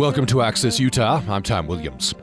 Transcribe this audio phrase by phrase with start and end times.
[0.00, 1.22] Welcome to Access Utah.
[1.28, 2.14] I'm Tom Williams.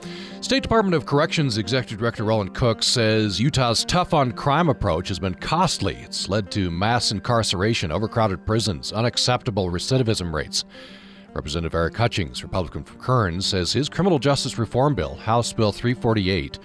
[0.42, 5.20] State Department of Corrections Executive Director Rollin Cook says Utah's tough on crime approach has
[5.20, 5.98] been costly.
[5.98, 10.66] It's led to mass incarceration, overcrowded prisons, unacceptable recidivism rates.
[11.36, 16.58] Representative Eric Hutchings, Republican from Kearns, says his criminal justice reform bill, House Bill 348,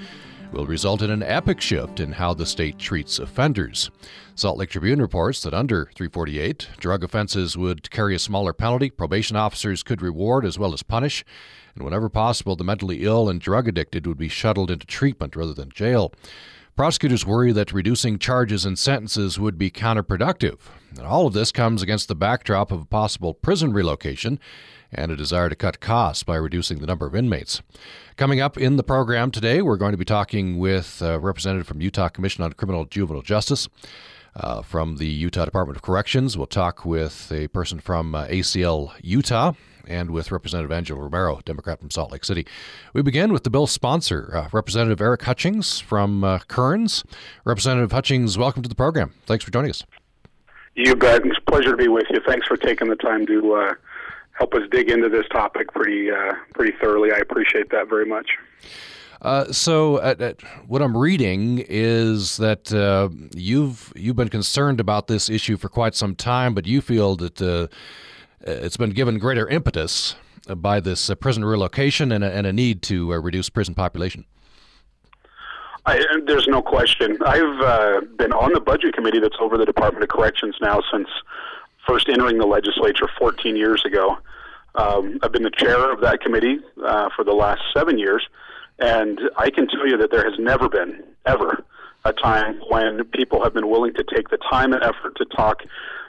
[0.53, 3.91] will result in an epic shift in how the state treats offenders.
[4.35, 8.91] Salt Lake Tribune reports that under 348, drug offenses would carry a smaller penalty.
[8.91, 11.25] Probation officers could reward as well as punish.
[11.75, 15.55] And whenever possible, the mentally ill and drug addicted would be shuttled into treatment rather
[15.55, 16.13] than jail.
[16.75, 20.59] Prosecutors worry that reducing charges and sentences would be counterproductive.
[20.97, 24.41] And all of this comes against the backdrop of a possible prison relocation
[24.93, 27.63] and a desire to cut costs by reducing the number of inmates.
[28.17, 31.81] Coming up in the program today, we're going to be talking with a representative from
[31.81, 33.69] Utah Commission on Criminal Juvenile Justice.
[34.35, 38.91] Uh, from the Utah Department of Corrections, we'll talk with a person from uh, ACLU
[39.03, 39.53] Utah
[39.87, 42.47] and with Representative Angela Romero, Democrat from Salt Lake City.
[42.95, 47.05] We begin with the bill's sponsor, uh, Representative Eric Hutchings from uh, Kearns.
[47.45, 49.13] Representative Hutchings, welcome to the program.
[49.27, 49.85] Thanks for joining us.
[50.75, 51.27] You bet.
[51.27, 52.21] It's a pleasure to be with you.
[52.27, 53.75] Thanks for taking the time to uh,
[54.43, 57.13] help us dig into this topic pretty uh, pretty thoroughly.
[57.13, 58.27] I appreciate that very much.
[59.21, 65.07] Uh, so, at, at, what I'm reading is that uh, you've you've been concerned about
[65.07, 67.69] this issue for quite some time, but you feel that uh,
[68.41, 70.17] it's been given greater impetus
[70.57, 74.25] by this uh, prison relocation and a, and a, need to uh, reduce prison population.
[75.87, 77.17] I, there's no question.
[77.25, 81.09] I've been on the budget committee that's over the Department of Corrections now since
[81.87, 84.19] first entering the legislature 14 years ago.
[84.75, 88.27] Um, I've been the chair of that committee uh, for the last seven years,
[88.79, 91.65] and I can tell you that there has never been, ever,
[92.05, 95.63] a time when people have been willing to take the time and effort to talk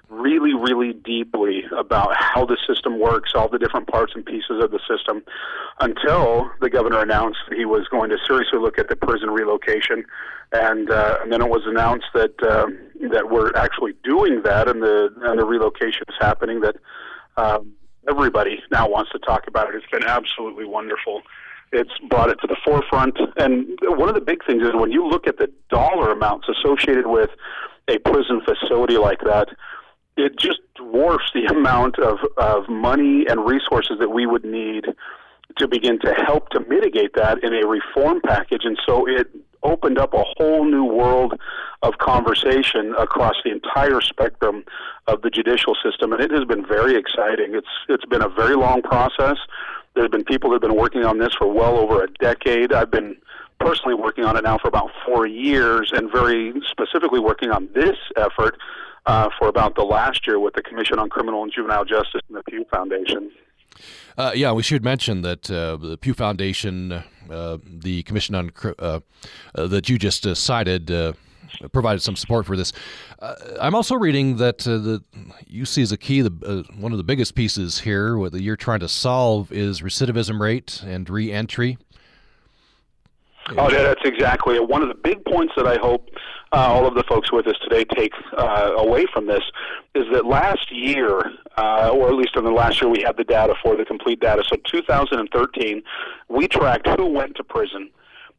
[0.09, 4.72] really, really deeply about how the system works, all the different parts and pieces of
[4.72, 5.23] the system,
[5.80, 10.05] until the governor announced he was going to seriously look at the prison relocation,
[10.52, 12.67] and uh, and then it was announced that uh,
[13.11, 16.61] that we're actually doing that, and the and the relocation is happening.
[16.61, 16.76] That
[17.38, 17.73] um,
[18.10, 19.76] everybody now wants to talk about it.
[19.76, 21.22] It's been absolutely wonderful.
[21.72, 25.08] It's brought it to the forefront, and one of the big things is when you
[25.08, 27.32] look at the dollar amounts associated with
[27.88, 29.50] a prison facility like that
[30.18, 34.86] it just dwarfs the amount of, of money and resources that we would need
[35.58, 38.62] to begin to help to mitigate that in a reform package.
[38.64, 39.28] And so it
[39.64, 41.40] opened up a whole new world
[41.82, 44.64] of conversation across the entire spectrum
[45.08, 46.12] of the judicial system.
[46.14, 47.56] And it has been very exciting.
[47.56, 49.38] It's, it's been a very long process.
[49.95, 52.74] There's been people that have been working on this for well over a decade.
[52.74, 53.16] I've been
[53.60, 57.95] personally working on it now for about four years and very specifically working on this
[58.18, 58.58] effort
[59.05, 62.37] uh, for about the last year with the Commission on Criminal and Juvenile Justice and
[62.37, 63.31] the Pew Foundation.
[64.17, 68.99] Uh, yeah, we should mention that uh, the Pew Foundation, uh, the Commission on uh,
[69.55, 71.15] uh, that you just cited,
[71.71, 72.71] provided some support for this.
[73.59, 75.02] I'm also reading that the
[75.47, 78.81] you see as a key, the one of the biggest pieces here, what you're trying
[78.81, 81.77] to solve is recidivism rate and reentry.
[83.58, 84.59] Oh, yeah, that's exactly.
[84.59, 86.09] One of the big points that I hope
[86.53, 89.41] uh, all of the folks with us today take uh, away from this
[89.95, 91.19] is that last year,
[91.58, 94.19] uh, or at least in the last year, we had the data for the complete
[94.19, 94.43] data.
[94.47, 95.81] So 2013,
[96.30, 97.89] we tracked who went to prison,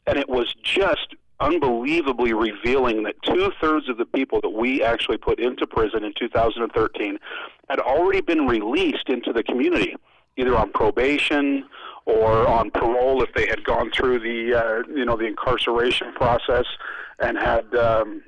[0.07, 5.19] and it was just unbelievably revealing that two thirds of the people that we actually
[5.19, 7.19] put into prison in 2013
[7.69, 9.97] had already been released into the community,
[10.37, 11.65] either on probation
[12.07, 16.67] or on parole if they had gone through the uh, you know the incarceration process
[17.21, 18.23] and had um,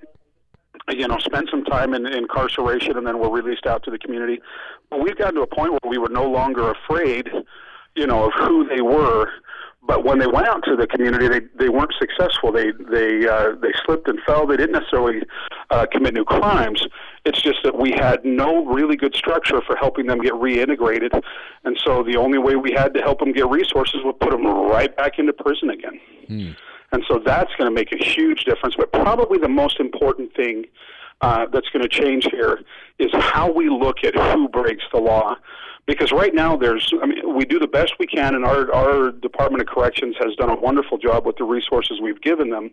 [0.88, 3.98] you know spent some time in, in incarceration and then were released out to the
[3.98, 4.40] community.
[4.90, 7.28] But we've gotten to a point where we were no longer afraid,
[7.94, 9.28] you know, of who they were.
[9.86, 12.50] But when they went out to the community, they they weren't successful.
[12.50, 14.46] They they uh, they slipped and fell.
[14.46, 15.22] They didn't necessarily
[15.70, 16.84] uh, commit new crimes.
[17.24, 21.22] It's just that we had no really good structure for helping them get reintegrated,
[21.64, 24.44] and so the only way we had to help them get resources was put them
[24.44, 26.00] right back into prison again.
[26.26, 26.50] Hmm.
[26.92, 28.76] And so that's going to make a huge difference.
[28.76, 30.64] But probably the most important thing
[31.20, 32.60] uh, that's going to change here
[32.98, 35.36] is how we look at who breaks the law.
[35.86, 39.12] Because right now, there's, I mean, we do the best we can, and our, our
[39.12, 42.70] Department of Corrections has done a wonderful job with the resources we've given them.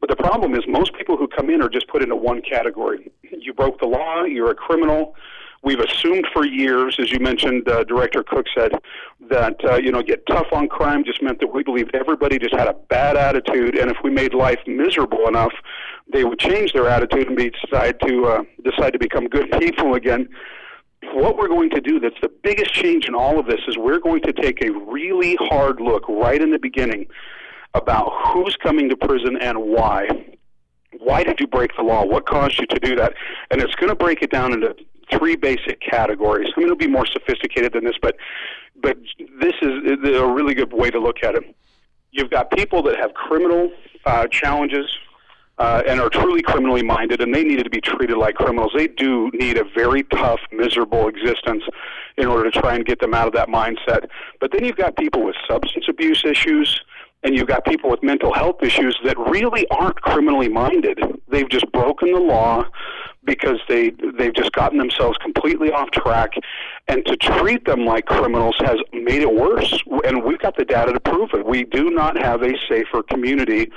[0.00, 3.10] But the problem is, most people who come in are just put into one category.
[3.22, 5.16] You broke the law, you're a criminal,
[5.64, 8.72] We've assumed for years, as you mentioned, uh, Director Cook said,
[9.30, 12.54] that uh, you know get tough on crime just meant that we believed everybody just
[12.54, 15.54] had a bad attitude, and if we made life miserable enough,
[16.12, 19.94] they would change their attitude and be, decide to uh, decide to become good people
[19.94, 20.28] again.
[21.14, 24.00] what we're going to do that's the biggest change in all of this is we're
[24.00, 27.06] going to take a really hard look right in the beginning
[27.72, 30.08] about who's coming to prison and why.
[30.98, 32.04] Why did you break the law?
[32.04, 33.14] What caused you to do that?
[33.50, 34.76] And it's going to break it down into
[35.10, 36.50] three basic categories.
[36.54, 38.16] I mean, it'll be more sophisticated than this, but
[38.80, 38.98] but
[39.40, 41.56] this is a really good way to look at it.
[42.10, 43.70] You've got people that have criminal
[44.04, 44.86] uh, challenges
[45.58, 48.72] uh, and are truly criminally minded, and they needed to be treated like criminals.
[48.76, 51.62] They do need a very tough, miserable existence
[52.16, 54.08] in order to try and get them out of that mindset.
[54.40, 56.80] But then you've got people with substance abuse issues,
[57.22, 60.98] and you've got people with mental health issues that really aren't criminally minded.
[61.28, 62.64] They've just broken the law
[63.24, 66.32] because they they've just gotten themselves completely off track
[66.88, 70.92] and to treat them like criminals has made it worse and we've got the data
[70.92, 73.70] to prove it we do not have a safer community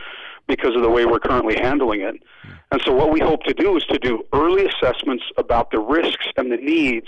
[0.47, 2.15] because of the way we're currently handling it.
[2.43, 2.51] Hmm.
[2.71, 6.27] And so, what we hope to do is to do early assessments about the risks
[6.35, 7.07] and the needs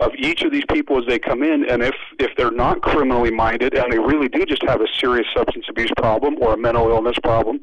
[0.00, 1.68] of each of these people as they come in.
[1.68, 5.26] And if, if they're not criminally minded and they really do just have a serious
[5.34, 7.60] substance abuse problem or a mental illness problem,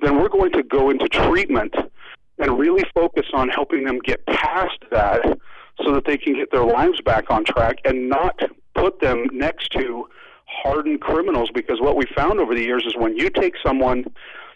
[0.00, 1.74] then we're going to go into treatment
[2.38, 5.22] and really focus on helping them get past that
[5.82, 8.40] so that they can get their lives back on track and not
[8.74, 10.06] put them next to
[10.46, 11.50] hardened criminals.
[11.52, 14.04] Because what we found over the years is when you take someone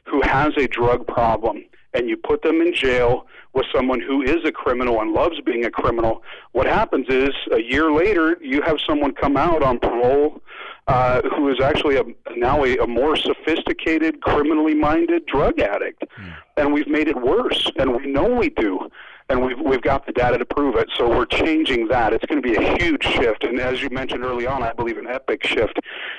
[0.05, 1.65] who has a drug problem
[1.95, 5.65] and you put them in jail with someone who is a criminal and loves being
[5.65, 6.23] a criminal,
[6.53, 10.41] what happens is a year later you have someone come out on parole
[10.89, 12.03] uh, who is actually a,
[12.37, 16.03] now a, a more sophisticated, criminally minded drug addict.
[16.19, 16.35] Mm.
[16.57, 18.91] And we've made it worse, and we know we do
[19.29, 20.89] and we've we've got the data to prove it.
[20.97, 22.13] So we're changing that.
[22.13, 24.99] It's going to be a huge shift, and as you mentioned early on, I believe
[24.99, 25.79] an epic shift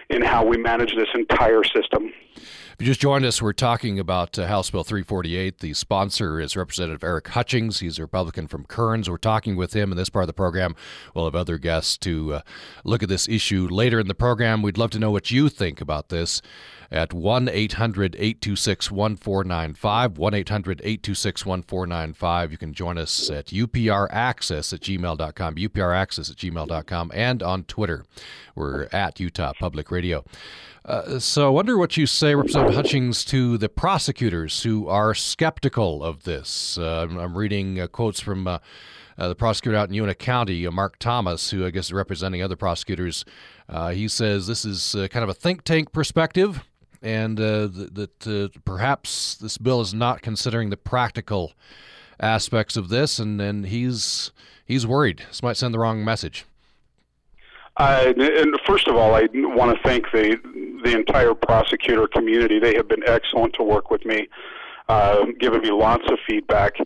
[0.10, 2.12] in how we manage this entire system.
[2.80, 5.60] If you just joined us, we're talking about uh, House Bill 348.
[5.60, 7.82] The sponsor is Representative Eric Hutchings.
[7.82, 9.10] He's a Republican from Kearns.
[9.10, 10.78] We're talking with him in this part of the program.
[11.14, 12.42] We'll have other guests to uh,
[12.86, 14.62] look at this issue later in the program.
[14.62, 16.42] We'd love to know what you think about this
[16.90, 20.18] at 1 800 826 1495.
[20.18, 22.52] 1 800 826 1495.
[22.54, 28.06] You can join us at upraccess at gmail.com, upraccess at gmail.com, and on Twitter.
[28.56, 30.24] We're at Utah Public Radio.
[30.90, 36.04] Uh, so I wonder what you say, Representative Hutchings, to the prosecutors who are skeptical
[36.04, 36.80] of this.
[36.80, 38.58] Uh, I'm reading uh, quotes from uh,
[39.16, 42.56] uh, the prosecutor out in Uintah County, Mark Thomas, who I guess is representing other
[42.56, 43.24] prosecutors.
[43.92, 46.64] he says this is kind of a think tank perspective
[47.04, 51.54] and uh, that perhaps this bill is not considering the practical
[52.20, 54.32] aspects of this, and, and he's
[54.66, 55.24] he's worried.
[55.28, 56.46] This might send the wrong message.
[57.80, 60.38] Uh, and first of all, I want to thank the
[60.84, 62.60] the entire prosecutor community.
[62.60, 64.28] They have been excellent to work with me,
[64.88, 66.78] uh, giving me lots of feedback.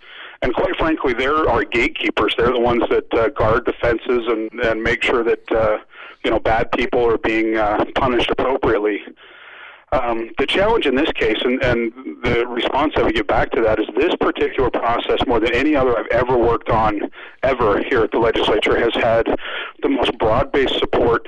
[0.41, 2.35] And quite frankly, they're our gatekeepers.
[2.37, 5.77] They're the ones that uh, guard the fences and, and make sure that uh,
[6.23, 9.01] you know bad people are being uh, punished appropriately.
[9.93, 11.93] Um, the challenge in this case, and, and
[12.23, 15.75] the response I would give back to that, is this particular process, more than any
[15.75, 17.11] other I've ever worked on,
[17.43, 19.27] ever here at the legislature, has had
[19.83, 21.27] the most broad based support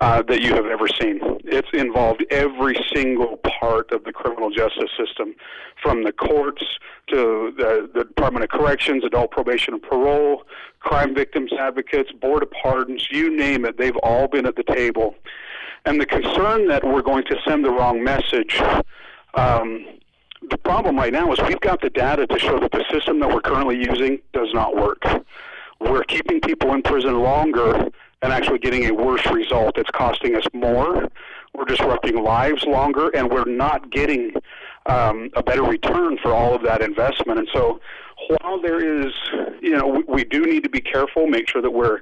[0.00, 1.20] uh, that you have ever seen.
[1.44, 5.34] It's involved every single part of the criminal justice system,
[5.82, 6.64] from the courts
[7.08, 10.44] to the, the Department of Corrections, adult probation and parole,
[10.80, 15.14] crime victims advocates, board of pardons, you name it, they've all been at the table.
[15.84, 18.60] And the concern that we're going to send the wrong message.
[19.34, 19.86] Um,
[20.50, 23.28] the problem right now is we've got the data to show that the system that
[23.28, 25.02] we're currently using does not work.
[25.80, 27.88] We're keeping people in prison longer
[28.22, 29.78] and actually getting a worse result.
[29.78, 31.08] It's costing us more.
[31.54, 34.32] We're disrupting lives longer, and we're not getting
[34.88, 37.38] um, a better return for all of that investment.
[37.38, 37.80] And so,
[38.28, 39.12] while there is,
[39.60, 42.00] you know, we, we do need to be careful, make sure that we're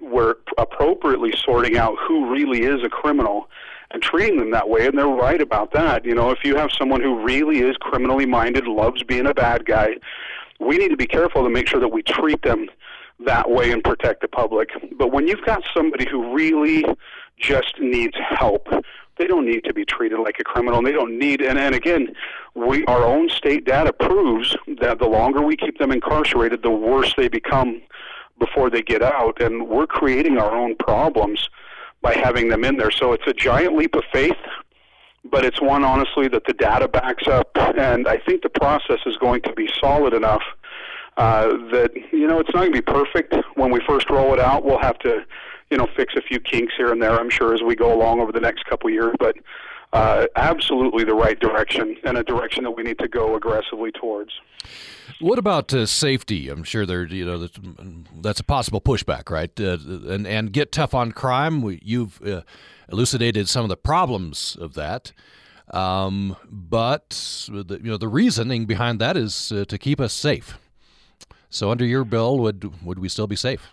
[0.00, 3.48] we're appropriately sorting out who really is a criminal
[3.92, 4.86] and treating them that way.
[4.86, 6.04] And they're right about that.
[6.04, 9.64] You know, if you have someone who really is criminally minded, loves being a bad
[9.64, 9.94] guy,
[10.60, 12.68] we need to be careful to make sure that we treat them
[13.24, 14.70] that way and protect the public.
[14.98, 16.84] But when you've got somebody who really
[17.38, 18.68] just needs help,
[19.18, 20.82] they don't need to be treated like a criminal.
[20.82, 22.14] They don't need, and, and again,
[22.54, 27.14] we our own state data proves that the longer we keep them incarcerated, the worse
[27.16, 27.80] they become
[28.38, 31.48] before they get out, and we're creating our own problems
[32.02, 32.90] by having them in there.
[32.90, 34.36] So it's a giant leap of faith,
[35.24, 39.16] but it's one honestly that the data backs up, and I think the process is
[39.16, 40.42] going to be solid enough
[41.16, 44.40] uh, that you know it's not going to be perfect when we first roll it
[44.40, 44.64] out.
[44.64, 45.24] We'll have to
[45.70, 48.20] you know fix a few kinks here and there, I'm sure, as we go along
[48.20, 49.36] over the next couple of years, but.
[49.92, 54.32] uh, absolutely the right direction and a direction that we need to go aggressively towards.
[55.20, 56.48] What about uh, safety?
[56.48, 57.48] I'm sure there, you know,
[58.20, 59.52] that's, a possible pushback, right?
[59.58, 59.78] Uh,
[60.12, 61.62] and and get tough on crime.
[61.62, 62.42] We, you've uh,
[62.90, 65.12] elucidated some of the problems of that,
[65.70, 70.58] um, but the, you know the reasoning behind that is uh, to keep us safe.
[71.48, 73.72] So under your bill, would would we still be safe?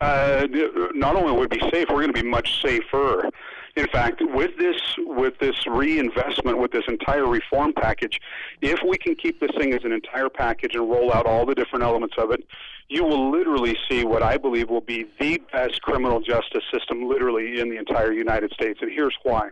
[0.00, 0.46] Uh,
[0.94, 3.30] not only would be safe, we're going to be much safer.
[3.76, 8.20] In fact, with this with this reinvestment, with this entire reform package,
[8.62, 11.54] if we can keep this thing as an entire package and roll out all the
[11.54, 12.42] different elements of it,
[12.88, 17.60] you will literally see what I believe will be the best criminal justice system, literally
[17.60, 18.78] in the entire United States.
[18.80, 19.50] And here's why.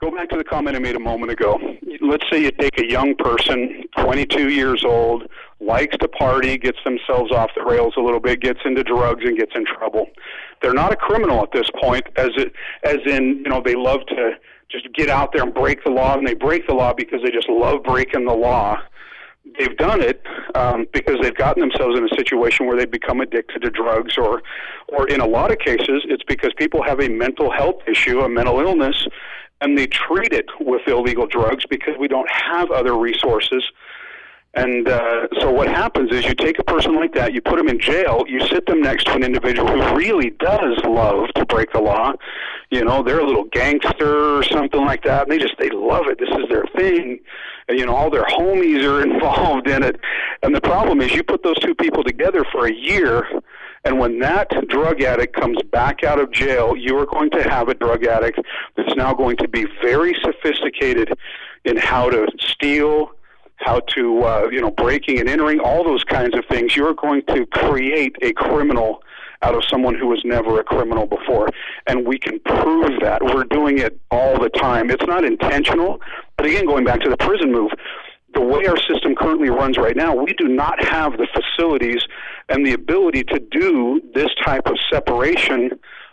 [0.00, 1.60] Go back to the comment I made a moment ago.
[2.00, 5.24] Let's say you take a young person, 22 years old,
[5.60, 9.36] likes to party, gets themselves off the rails a little bit, gets into drugs, and
[9.36, 10.06] gets in trouble.
[10.62, 14.00] They're not a criminal at this point, as it, as in you know they love
[14.08, 14.32] to
[14.70, 17.30] just get out there and break the law, and they break the law because they
[17.30, 18.78] just love breaking the law.
[19.58, 20.22] They've done it
[20.54, 24.42] um, because they've gotten themselves in a situation where they've become addicted to drugs, or,
[24.88, 28.28] or in a lot of cases, it's because people have a mental health issue, a
[28.28, 29.06] mental illness,
[29.60, 33.64] and they treat it with illegal drugs because we don't have other resources.
[34.54, 37.68] And uh, so what happens is you take a person like that, you put them
[37.68, 41.72] in jail, you sit them next to an individual who really does love to break
[41.72, 42.12] the law.
[42.70, 46.06] You know, they're a little gangster or something like that, and they just they love
[46.08, 46.18] it.
[46.18, 47.20] This is their thing.
[47.68, 50.00] And you know, all their homies are involved in it.
[50.42, 53.26] And the problem is you put those two people together for a year
[53.84, 57.68] and when that drug addict comes back out of jail, you are going to have
[57.68, 58.38] a drug addict
[58.76, 61.16] that's now going to be very sophisticated
[61.64, 63.12] in how to steal,
[63.60, 66.74] how to, uh, you know, breaking and entering, all those kinds of things.
[66.74, 69.02] You're going to create a criminal
[69.42, 71.48] out of someone who was never a criminal before.
[71.86, 73.22] And we can prove that.
[73.22, 74.90] We're doing it all the time.
[74.90, 76.00] It's not intentional.
[76.36, 77.70] But again, going back to the prison move,
[78.34, 82.02] the way our system currently runs right now, we do not have the facilities
[82.48, 85.70] and the ability to do this type of separation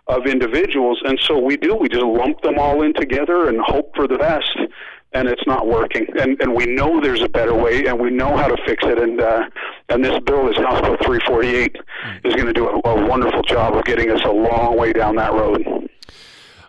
[0.08, 1.01] of individuals.
[1.04, 4.18] And so we do, we just lump them all in together and hope for the
[4.18, 4.58] best.
[5.14, 8.36] And it's not working, and and we know there's a better way, and we know
[8.36, 9.00] how to fix it.
[9.00, 9.50] And uh,
[9.90, 11.78] and this bill, this House Bill 348,
[12.26, 15.16] is going to do a, a wonderful job of getting us a long way down
[15.16, 15.90] that road.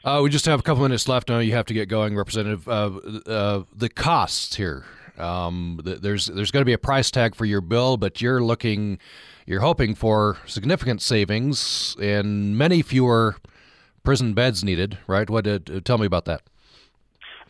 [0.04, 1.28] Uh, we just have a couple minutes left.
[1.28, 2.68] Now you have to get going, Representative.
[2.68, 4.85] Uh, uh, the costs here
[5.18, 8.99] um, there's there's going to be a price tag for your bill, but you're looking,
[9.47, 13.37] you're hoping for significant savings and many fewer
[14.04, 15.28] prison beds needed, right?
[15.28, 15.47] What?
[15.47, 16.42] Uh, tell me about that.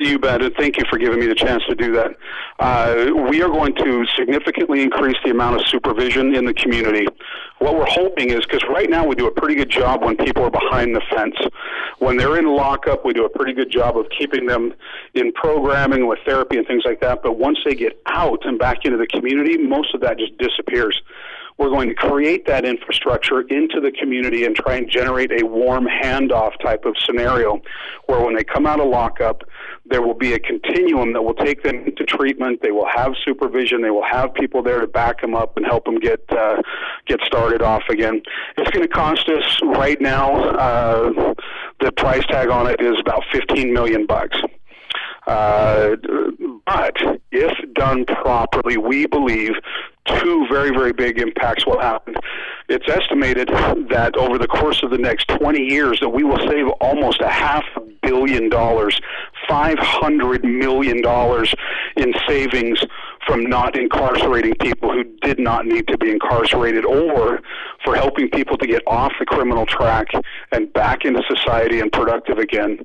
[0.01, 2.13] You bet, and thank you for giving me the chance to do that.
[2.61, 7.05] Uh, we are going to significantly increase the amount of supervision in the community.
[7.59, 10.45] What we're hoping is because right now we do a pretty good job when people
[10.45, 11.35] are behind the fence.
[11.99, 14.73] When they're in lockup, we do a pretty good job of keeping them
[15.15, 17.25] in programming with therapy and things like that.
[17.25, 21.03] But once they get out and back into the community, most of that just disappears.
[21.59, 25.87] We're going to create that infrastructure into the community and try and generate a warm
[25.87, 27.61] handoff type of scenario
[28.07, 29.43] where when they come out of lockup,
[29.91, 32.61] there will be a continuum that will take them into treatment.
[32.63, 33.83] They will have supervision.
[33.83, 36.63] They will have people there to back them up and help them get uh,
[37.07, 38.23] get started off again.
[38.57, 40.35] It's going to cost us right now.
[40.51, 41.35] Uh,
[41.81, 44.37] the price tag on it is about 15 million bucks.
[45.27, 45.97] Uh,
[46.65, 46.97] but
[47.31, 49.53] if done properly, we believe
[50.07, 52.15] two very, very big impacts will happen.
[52.69, 53.49] It's estimated
[53.89, 57.29] that over the course of the next 20 years that we will save almost a
[57.29, 57.65] half
[58.03, 59.01] billion dollars,
[59.49, 60.99] $500 million
[61.97, 62.79] in savings
[63.27, 67.41] from not incarcerating people who did not need to be incarcerated or
[67.85, 70.09] for helping people to get off the criminal track
[70.53, 72.79] and back into society and productive again.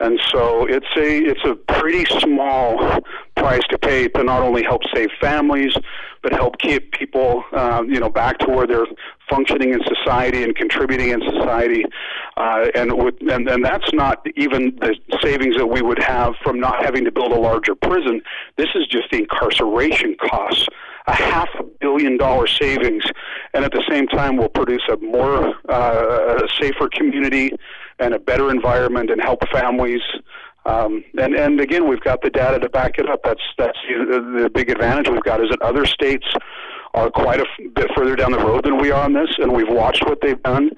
[0.00, 3.00] And so it's a it's a pretty small
[3.34, 5.74] price to pay to not only help save families,
[6.22, 8.86] but help keep people uh, you know back to where they're
[9.30, 11.84] functioning in society and contributing in society.
[12.36, 16.60] Uh, and with and, and that's not even the savings that we would have from
[16.60, 18.20] not having to build a larger prison.
[18.56, 20.66] This is just the incarceration costs
[21.06, 23.04] a half a billion dollar savings,
[23.54, 27.52] and at the same time will produce a more uh, safer community
[27.98, 30.02] and a better environment and help families.
[30.64, 33.20] Um, and and again, we've got the data to back it up.
[33.22, 36.26] That's that's the, the big advantage we've got is that other states
[36.94, 39.52] are quite a f- bit further down the road than we are on this, and
[39.52, 40.70] we've watched what they've done,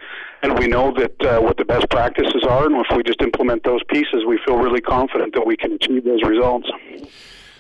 [0.43, 3.65] and we know that uh, what the best practices are, and if we just implement
[3.65, 6.69] those pieces, we feel really confident that we can achieve those results.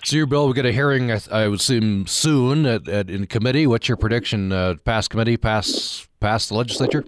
[0.05, 3.27] So your bill will get a hearing, I, I would assume, soon at, at, in
[3.27, 3.67] committee.
[3.67, 4.53] What's your prediction?
[4.53, 7.05] Uh, pass committee, pass pass the legislature?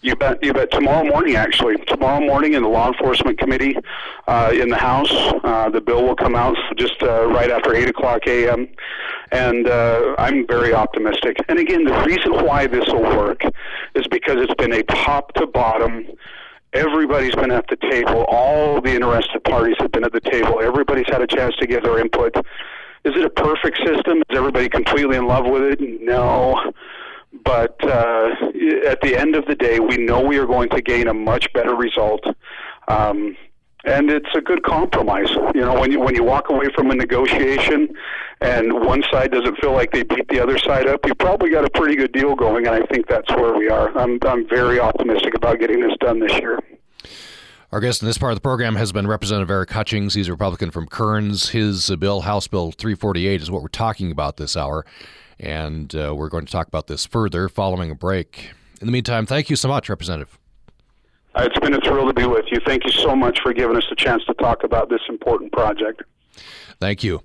[0.00, 0.38] You bet.
[0.44, 0.70] You bet.
[0.70, 3.76] Tomorrow morning, actually, tomorrow morning in the Law Enforcement Committee
[4.28, 5.10] uh, in the House,
[5.42, 8.68] uh, the bill will come out just uh, right after eight o'clock a.m.
[9.32, 11.38] And uh, I'm very optimistic.
[11.48, 13.42] And again, the reason why this will work
[13.96, 16.06] is because it's been a top to bottom.
[16.74, 18.24] Everybody's been at the table.
[18.28, 20.60] All the interested parties have been at the table.
[20.62, 22.36] Everybody's had a chance to give their input.
[23.04, 24.18] Is it a perfect system?
[24.18, 25.80] Is everybody completely in love with it?
[25.80, 26.72] No
[27.44, 28.34] but uh,
[28.86, 31.52] at the end of the day, we know we are going to gain a much
[31.52, 32.24] better result.
[32.88, 33.36] Um,
[33.84, 35.30] and it's a good compromise.
[35.54, 37.88] You know, when you when you walk away from a negotiation,
[38.40, 41.64] and one side doesn't feel like they beat the other side up, you probably got
[41.64, 42.66] a pretty good deal going.
[42.66, 43.96] And I think that's where we are.
[43.96, 46.58] I'm I'm very optimistic about getting this done this year.
[47.70, 50.14] Our guest in this part of the program has been Representative Eric Hutchings.
[50.14, 51.50] He's a Republican from Kearns.
[51.50, 54.86] His bill, House Bill 348, is what we're talking about this hour.
[55.40, 58.50] And uh, we're going to talk about this further following a break.
[58.80, 60.38] In the meantime, thank you so much, Representative.
[61.34, 62.58] Uh, it's been a thrill to be with you.
[62.66, 66.02] Thank you so much for giving us a chance to talk about this important project.
[66.80, 67.22] Thank you.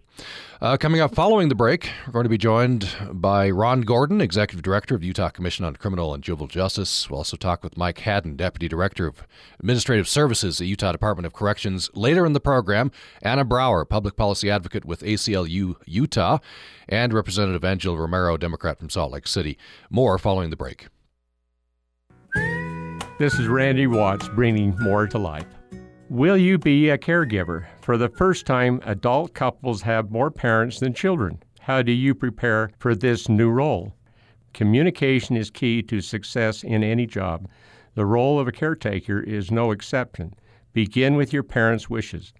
[0.63, 4.63] Uh, coming up following the break, we're going to be joined by Ron Gordon, Executive
[4.63, 7.09] Director of Utah Commission on Criminal and Juvenile Justice.
[7.09, 9.27] We'll also talk with Mike Haddon, Deputy Director of
[9.59, 11.89] Administrative Services at Utah Department of Corrections.
[11.95, 16.37] Later in the program, Anna Brower, Public Policy Advocate with ACLU Utah,
[16.87, 19.57] and Representative Angela Romero, Democrat from Salt Lake City.
[19.89, 20.87] More following the break.
[23.19, 25.43] This is Randy Watts bringing more to life.
[26.13, 27.65] Will you be a caregiver?
[27.81, 31.41] For the first time, adult couples have more parents than children.
[31.61, 33.95] How do you prepare for this new role?
[34.53, 37.49] Communication is key to success in any job.
[37.95, 40.35] The role of a caretaker is no exception.
[40.71, 42.31] Begin with your parents' wishes.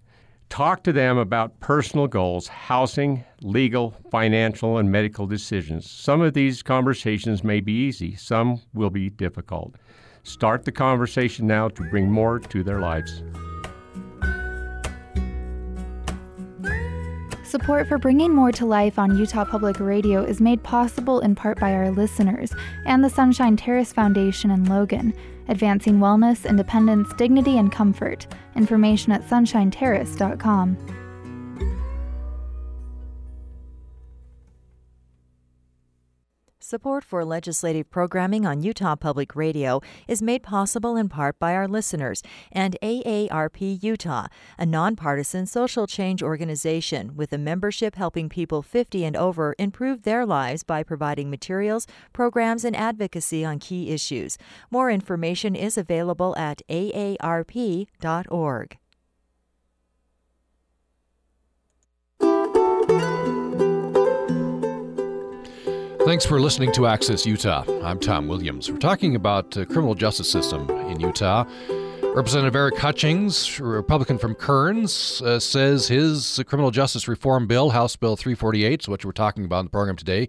[0.48, 5.90] Talk to them about personal goals, housing, legal, financial, and medical decisions.
[5.90, 9.74] Some of these conversations may be easy, some will be difficult.
[10.22, 13.24] Start the conversation now to bring more to their lives.
[17.54, 21.60] Support for bringing more to life on Utah Public Radio is made possible in part
[21.60, 22.52] by our listeners
[22.84, 25.14] and the Sunshine Terrace Foundation in Logan,
[25.46, 28.26] advancing wellness, independence, dignity, and comfort.
[28.56, 31.03] Information at sunshineterrace.com.
[36.74, 41.68] Support for legislative programming on Utah Public Radio is made possible in part by our
[41.68, 44.26] listeners and AARP Utah,
[44.58, 50.26] a nonpartisan social change organization with a membership helping people 50 and over improve their
[50.26, 54.36] lives by providing materials, programs, and advocacy on key issues.
[54.68, 57.88] More information is available at aarp.org.
[66.04, 67.64] Thanks for listening to Access Utah.
[67.82, 68.70] I'm Tom Williams.
[68.70, 71.44] We're talking about the criminal justice system in Utah.
[72.02, 78.16] Representative Eric Hutchings, Republican from Kearns, uh, says his criminal justice reform bill, House Bill
[78.16, 80.28] 348, which we're talking about in the program today,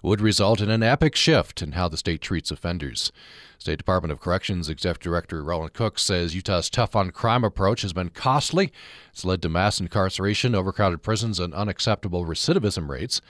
[0.00, 3.10] would result in an epic shift in how the state treats offenders.
[3.58, 7.92] State Department of Corrections Executive Director Rollin Cook says Utah's tough on crime approach has
[7.92, 8.72] been costly.
[9.10, 13.20] It's led to mass incarceration, overcrowded prisons, and unacceptable recidivism rates.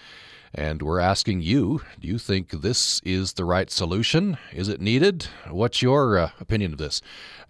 [0.54, 4.38] And we're asking you do you think this is the right solution?
[4.52, 5.28] Is it needed?
[5.50, 7.02] What's your uh, opinion of this?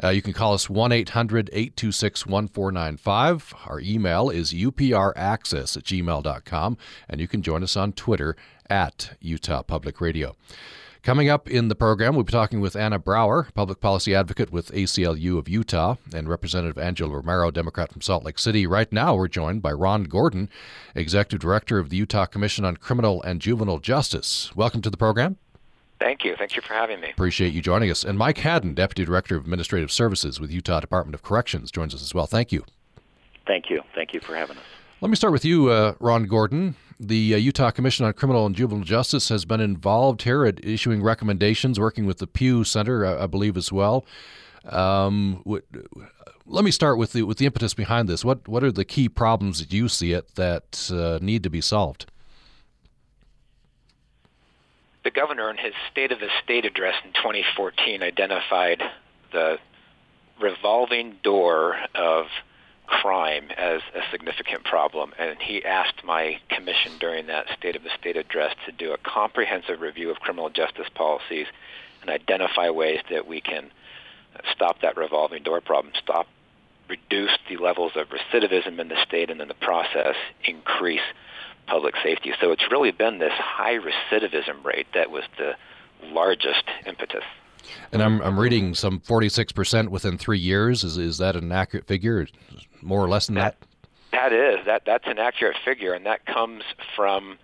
[0.02, 3.54] Uh, you can call us 1 800 826 1495.
[3.66, 6.78] Our email is upraccess at gmail.com,
[7.08, 8.36] and you can join us on Twitter
[8.68, 10.36] at Utah Public Radio.
[11.06, 14.72] Coming up in the program, we'll be talking with Anna Brower, public policy advocate with
[14.72, 18.66] ACLU of Utah, and Representative Angela Romero, Democrat from Salt Lake City.
[18.66, 20.50] Right now, we're joined by Ron Gordon,
[20.96, 24.50] Executive Director of the Utah Commission on Criminal and Juvenile Justice.
[24.56, 25.36] Welcome to the program.
[26.00, 26.34] Thank you.
[26.36, 27.10] Thank you for having me.
[27.10, 28.02] Appreciate you joining us.
[28.02, 32.02] And Mike Haddon, Deputy Director of Administrative Services with Utah Department of Corrections, joins us
[32.02, 32.26] as well.
[32.26, 32.64] Thank you.
[33.46, 33.82] Thank you.
[33.94, 34.64] Thank you for having us.
[35.02, 36.74] Let me start with you, uh, Ron Gordon.
[36.98, 41.02] The uh, Utah Commission on Criminal and Juvenile Justice has been involved here at issuing
[41.02, 44.06] recommendations, working with the Pew Center, I, I believe, as well.
[44.64, 45.44] Um,
[46.46, 48.24] let me start with the with the impetus behind this.
[48.24, 51.60] What what are the key problems that you see it that uh, need to be
[51.60, 52.10] solved?
[55.04, 58.82] The governor, in his State of the State address in 2014, identified
[59.30, 59.58] the
[60.40, 62.28] revolving door of
[62.86, 65.12] crime as a significant problem.
[65.18, 68.98] And he asked my commission during that State of the State address to do a
[68.98, 71.46] comprehensive review of criminal justice policies
[72.00, 73.70] and identify ways that we can
[74.52, 76.26] stop that revolving door problem, stop,
[76.88, 81.00] reduce the levels of recidivism in the state, and in the process increase
[81.66, 82.32] public safety.
[82.40, 85.56] So it's really been this high recidivism rate that was the
[86.04, 87.24] largest impetus.
[87.92, 90.84] And I'm, I'm reading some 46% within three years.
[90.84, 92.26] Is, is that an accurate figure?
[92.82, 93.56] More or less than that?
[94.12, 94.66] That, that is.
[94.66, 96.62] That, that's an accurate figure, and that comes
[96.94, 97.38] from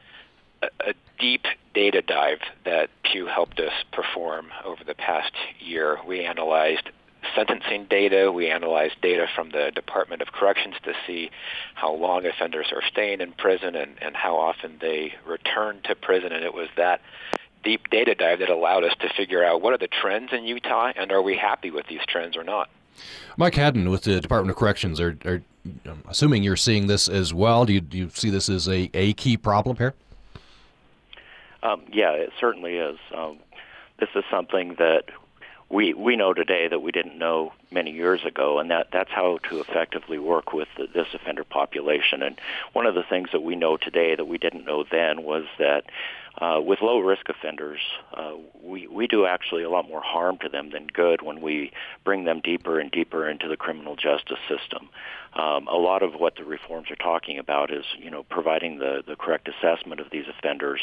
[0.62, 5.98] a, a deep data dive that Pew helped us perform over the past year.
[6.06, 6.90] We analyzed
[7.34, 8.30] sentencing data.
[8.32, 11.30] We analyzed data from the Department of Corrections to see
[11.74, 16.32] how long offenders are staying in prison and, and how often they return to prison.
[16.32, 17.00] And it was that
[17.62, 20.92] deep data dive that allowed us to figure out what are the trends in Utah
[20.96, 22.68] and are we happy with these trends or not.
[23.36, 25.42] Mike Haddon with the Department of Corrections, are, are
[26.08, 27.64] assuming you're seeing this as well.
[27.64, 29.94] Do you, do you see this as a, a key problem here?
[31.62, 32.98] Um, yeah, it certainly is.
[33.14, 33.38] Um,
[33.98, 35.04] this is something that
[35.72, 39.38] we we know today that we didn't know many years ago, and that that's how
[39.48, 42.22] to effectively work with the, this offender population.
[42.22, 42.38] And
[42.74, 45.84] one of the things that we know today that we didn't know then was that
[46.38, 47.80] uh, with low risk offenders,
[48.14, 51.72] uh, we, we do actually a lot more harm to them than good when we
[52.04, 54.88] bring them deeper and deeper into the criminal justice system.
[55.34, 59.02] Um, a lot of what the reforms are talking about is, you know, providing the,
[59.06, 60.80] the correct assessment of these offenders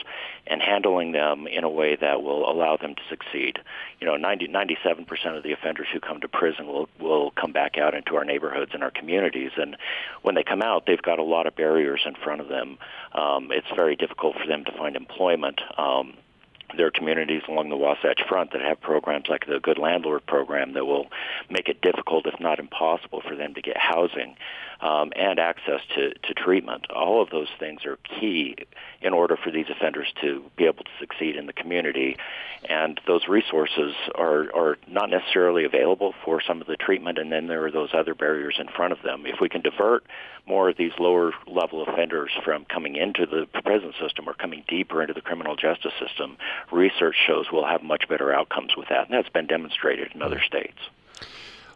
[0.48, 3.60] and handling them in a way that will allow them to succeed.
[4.00, 7.78] You know, 90, 97% of the offenders who come to prison will, will come back
[7.78, 9.52] out into our neighborhoods and our communities.
[9.56, 9.78] And
[10.24, 12.80] when they come out, they've got a lot of barriers in front of them.
[13.14, 15.39] Um, it's very difficult for them to find employment.
[15.78, 16.14] Um,
[16.78, 20.74] there are communities along the Wasatch Front that have programs like the Good Landlord program
[20.74, 21.08] that will
[21.50, 24.36] make it difficult, if not impossible, for them to get housing
[24.82, 26.90] um, and access to, to treatment.
[26.90, 28.56] All of those things are key
[29.02, 32.18] in order for these offenders to be able to succeed in the community.
[32.70, 37.48] And those resources are, are not necessarily available for some of the treatment, and then
[37.48, 39.26] there are those other barriers in front of them.
[39.26, 40.06] If we can divert
[40.46, 45.02] more of these lower level offenders from coming into the prison system or coming deeper
[45.02, 46.38] into the criminal justice system,
[46.72, 49.10] research shows we'll have much better outcomes with that.
[49.10, 50.78] And that's been demonstrated in other states.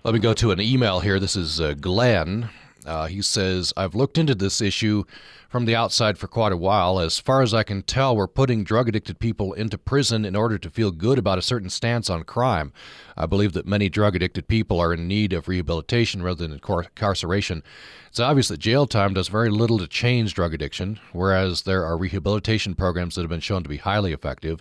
[0.03, 1.17] Let me go to an email here.
[1.17, 2.49] This is uh, Glenn.
[2.85, 5.03] Uh, he says, I've looked into this issue
[5.49, 6.99] from the outside for quite a while.
[6.99, 10.57] As far as I can tell, we're putting drug addicted people into prison in order
[10.57, 12.73] to feel good about a certain stance on crime.
[13.15, 17.63] I believe that many drug addicted people are in need of rehabilitation rather than incarceration.
[18.07, 21.97] It's obvious that jail time does very little to change drug addiction, whereas there are
[21.97, 24.59] rehabilitation programs that have been shown to be highly effective.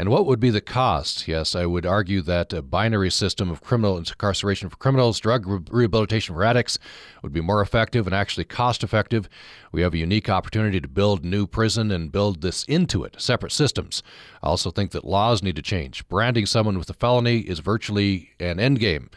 [0.00, 1.26] And what would be the cost?
[1.26, 5.58] Yes, I would argue that a binary system of criminal incarceration for criminals, drug re-
[5.72, 6.78] rehabilitation for addicts
[7.20, 9.28] would be more effective and actually cost effective.
[9.72, 13.50] We have a unique opportunity to build new prison and build this into it, separate
[13.50, 14.04] systems.
[14.40, 16.06] I also think that laws need to change.
[16.06, 19.08] Branding someone with a felony is virtually an endgame.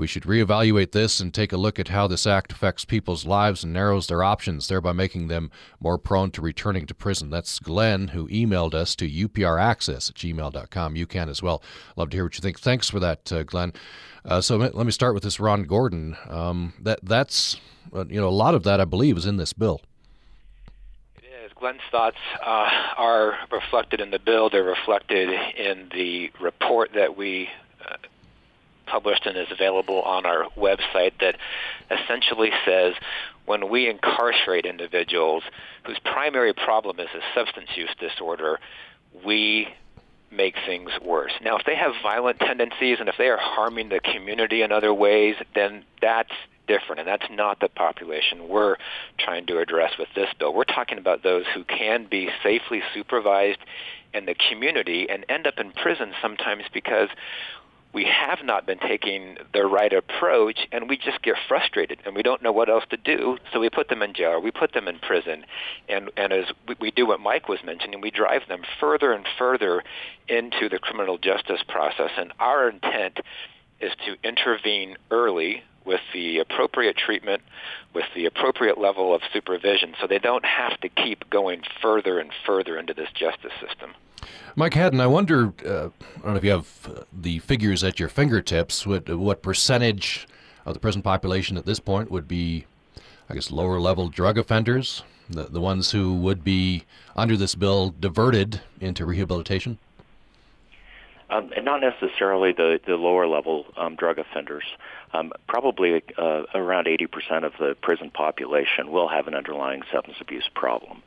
[0.00, 3.62] We should reevaluate this and take a look at how this act affects people's lives
[3.62, 7.28] and narrows their options, thereby making them more prone to returning to prison.
[7.28, 10.96] That's Glenn, who emailed us to upraccess at gmail.com.
[10.96, 11.62] You can as well.
[11.96, 12.58] Love to hear what you think.
[12.58, 13.74] Thanks for that, uh, Glenn.
[14.24, 16.16] Uh, so let me start with this Ron Gordon.
[16.30, 17.58] Um, that that's
[17.94, 19.82] uh, you know a lot of that I believe is in this bill.
[21.56, 24.48] Glenn's thoughts uh, are reflected in the bill.
[24.48, 27.50] They're reflected in the report that we
[27.86, 27.96] uh,
[28.90, 31.36] published and is available on our website that
[31.90, 32.94] essentially says
[33.46, 35.42] when we incarcerate individuals
[35.84, 38.58] whose primary problem is a substance use disorder,
[39.24, 39.68] we
[40.30, 41.32] make things worse.
[41.42, 44.94] Now, if they have violent tendencies and if they are harming the community in other
[44.94, 46.32] ways, then that's
[46.68, 48.76] different, and that's not the population we're
[49.18, 50.54] trying to address with this bill.
[50.54, 53.58] We're talking about those who can be safely supervised
[54.14, 57.08] in the community and end up in prison sometimes because
[57.92, 62.22] we have not been taking the right approach and we just get frustrated and we
[62.22, 64.88] don't know what else to do so we put them in jail we put them
[64.88, 65.44] in prison
[65.88, 69.26] and and as we, we do what mike was mentioning we drive them further and
[69.38, 69.82] further
[70.28, 73.20] into the criminal justice process and our intent
[73.80, 77.42] is to intervene early with the appropriate treatment,
[77.94, 82.30] with the appropriate level of supervision, so they don't have to keep going further and
[82.44, 83.94] further into this justice system.
[84.56, 88.08] Mike Haddon, I wonder, uh, I don't know if you have the figures at your
[88.08, 90.26] fingertips, what, what percentage
[90.66, 92.66] of the prison population at this point would be,
[93.28, 96.84] I guess, lower level drug offenders, the, the ones who would be,
[97.16, 99.78] under this bill, diverted into rehabilitation?
[101.30, 104.64] Um, and not necessarily the, the lower level um, drug offenders.
[105.12, 110.48] Um, probably uh, around 80% of the prison population will have an underlying substance abuse
[110.54, 111.02] problem.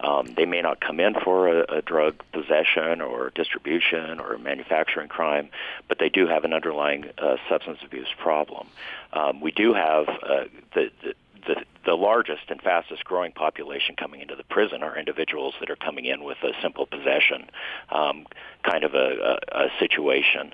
[0.00, 5.08] Um, they may not come in for a, a drug possession or distribution or manufacturing
[5.08, 5.48] crime,
[5.86, 8.66] but they do have an underlying uh, substance abuse problem.
[9.12, 11.14] Um, we do have uh, the, the
[11.46, 15.76] the the largest and fastest growing population coming into the prison are individuals that are
[15.76, 17.48] coming in with a simple possession
[17.90, 18.26] um,
[18.62, 20.52] kind of a, a, a situation.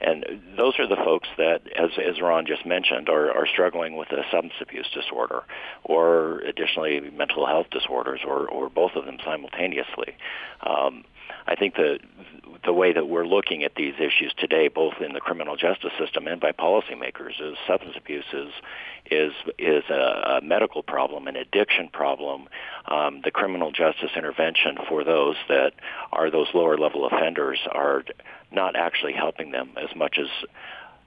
[0.00, 0.24] And
[0.56, 4.22] those are the folks that, as, as Ron just mentioned, are, are struggling with a
[4.30, 5.42] substance abuse disorder
[5.82, 10.14] or additionally mental health disorders or, or both of them simultaneously.
[10.64, 11.02] Um,
[11.48, 11.98] I think the
[12.64, 16.26] the way that we're looking at these issues today, both in the criminal justice system
[16.26, 18.52] and by policymakers, is substance abuse is
[19.10, 22.48] is is a, a medical problem, an addiction problem.
[22.86, 25.72] Um, the criminal justice intervention for those that
[26.12, 28.04] are those lower level offenders are
[28.50, 30.28] not actually helping them as much as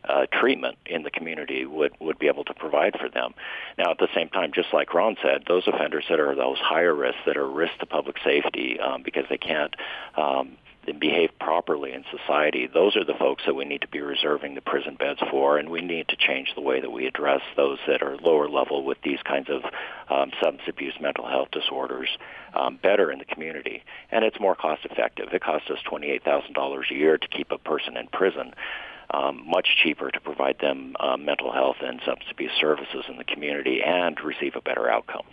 [0.07, 3.33] uh, treatment in the community would, would be able to provide for them.
[3.77, 6.93] Now, at the same time, just like Ron said, those offenders that are those higher
[6.93, 9.75] risks, that are risk to public safety um, because they can't
[10.17, 10.57] um,
[10.99, 14.61] behave properly in society, those are the folks that we need to be reserving the
[14.61, 18.01] prison beds for, and we need to change the way that we address those that
[18.01, 19.63] are lower level with these kinds of
[20.09, 22.09] um, substance abuse, mental health disorders
[22.53, 23.83] um, better in the community.
[24.11, 25.27] And it's more cost effective.
[25.33, 28.53] It costs us $28,000 a year to keep a person in prison
[29.13, 33.23] um, much cheaper to provide them uh, mental health and substance abuse services in the
[33.23, 35.25] community and receive a better outcome.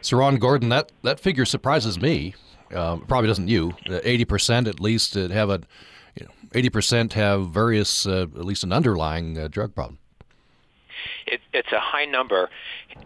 [0.00, 2.34] So, Ron Gordon, that, that figure surprises me.
[2.74, 3.74] Um, probably doesn't you.
[3.86, 5.60] Eighty percent at least have a,
[6.54, 9.98] eighty percent have various, uh, at least an underlying uh, drug problem.
[11.26, 12.50] It, it's a high number,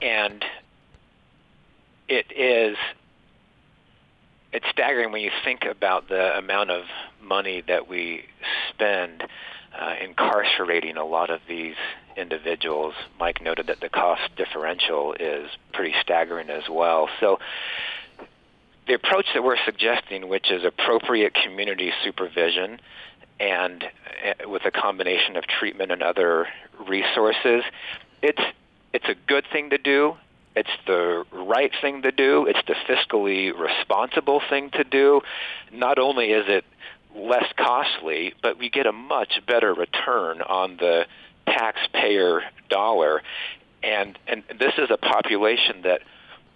[0.00, 0.44] and
[2.08, 2.76] it is
[4.52, 6.84] it's staggering when you think about the amount of
[7.22, 8.24] money that we
[8.70, 9.22] spend
[9.78, 11.76] uh, incarcerating a lot of these
[12.16, 12.94] individuals.
[13.18, 17.08] Mike noted that the cost differential is pretty staggering as well.
[17.20, 17.38] So
[18.86, 22.80] the approach that we're suggesting, which is appropriate community supervision
[23.38, 26.46] and uh, with a combination of treatment and other
[26.88, 27.64] resources,
[28.22, 28.42] it's
[28.92, 30.16] it's a good thing to do.
[30.56, 32.46] It's the right thing to do.
[32.46, 35.20] It's the fiscally responsible thing to do.
[35.72, 36.64] Not only is it
[37.14, 41.06] less costly, but we get a much better return on the
[41.46, 43.22] taxpayer dollar.
[43.82, 46.02] And and this is a population that,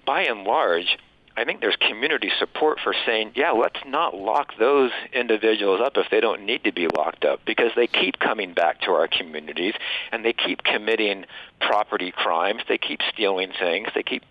[0.05, 0.99] by and large,
[1.37, 6.07] I think there's community support for saying, yeah, let's not lock those individuals up if
[6.11, 9.75] they don't need to be locked up because they keep coming back to our communities
[10.13, 11.25] and they keep committing
[11.61, 14.23] property crimes, they keep stealing things, they keep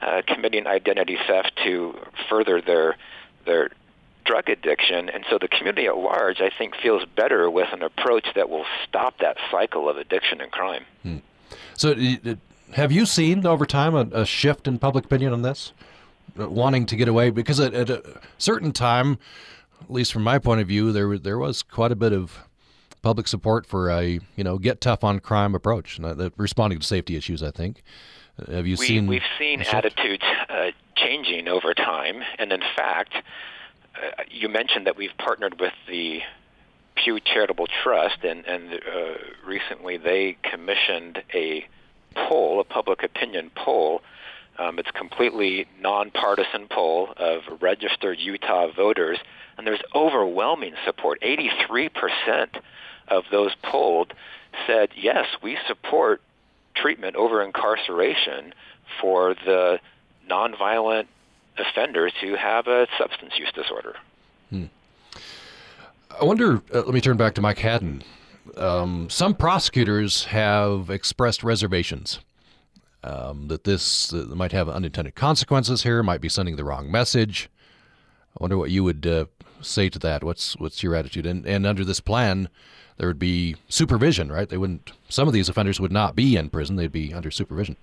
[0.00, 1.98] uh, committing identity theft to
[2.28, 2.96] further their
[3.44, 3.70] their
[4.24, 5.08] drug addiction.
[5.08, 8.66] And so the community at large, I think, feels better with an approach that will
[8.86, 10.84] stop that cycle of addiction and crime.
[11.02, 11.16] Hmm.
[11.74, 11.94] So,
[12.74, 15.72] have you seen over time a, a, shift in public opinion on this?
[16.38, 17.30] Uh, wanting to get away?
[17.30, 19.18] Because at, at, a certain time,
[19.80, 22.38] at least from my point of view, there, there was quite a bit of
[23.02, 27.16] public support for a you know get tough on crime approach, uh, responding to safety
[27.16, 27.42] issues.
[27.42, 27.82] I think.
[28.40, 29.06] Uh, have you we, seen?
[29.06, 35.16] We've seen attitudes uh, changing over time, and in fact, uh, you mentioned that we've
[35.18, 36.22] partnered with the
[36.94, 38.78] Pew Charitable Trust, and, and uh,
[39.46, 41.66] recently they commissioned a
[42.14, 44.02] poll, a public opinion poll.
[44.58, 49.18] Um, it's completely nonpartisan poll of registered Utah voters,
[49.56, 51.20] and there's overwhelming support.
[51.22, 52.60] 83%
[53.08, 54.12] of those polled
[54.66, 56.20] said, yes, we support
[56.74, 58.52] treatment over incarceration
[59.00, 59.78] for the
[60.28, 61.06] nonviolent
[61.58, 63.96] offenders who have a substance use disorder.
[64.50, 64.66] Hmm.
[66.20, 68.02] I wonder, uh, let me turn back to Mike Haddon.
[68.56, 72.18] Um, some prosecutors have expressed reservations
[73.04, 77.50] um, that this uh, might have unintended consequences here, might be sending the wrong message.
[78.38, 79.26] I wonder what you would uh,
[79.60, 80.24] say to that.
[80.24, 81.26] What's what's your attitude?
[81.26, 82.48] And and under this plan,
[82.96, 84.48] there would be supervision, right?
[84.48, 84.92] They wouldn't.
[85.08, 87.76] Some of these offenders would not be in prison; they'd be under supervision.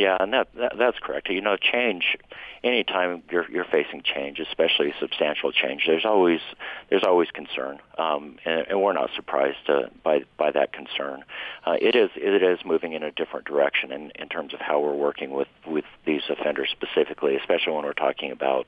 [0.00, 1.28] Yeah, and that, that that's correct.
[1.28, 2.16] You know, change.
[2.64, 6.40] Anytime you're you're facing change, especially substantial change, there's always
[6.88, 11.22] there's always concern, um, and, and we're not surprised uh, by by that concern.
[11.66, 14.80] Uh, it is it is moving in a different direction in, in terms of how
[14.80, 18.66] we're working with with these offenders specifically, especially when we're talking about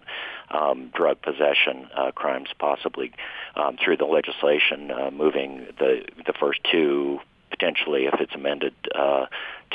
[0.50, 3.10] um, drug possession uh, crimes, possibly
[3.56, 7.20] um, through the legislation uh, moving the the first two
[7.52, 9.26] potentially, if it's amended, uh,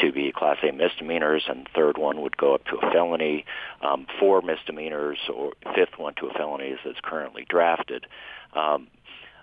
[0.02, 3.46] to be Class A misdemeanors, and third one would go up to a felony.
[3.82, 8.06] Um, four misdemeanors, or fifth one to a felony, as it's currently drafted.
[8.54, 8.88] Um,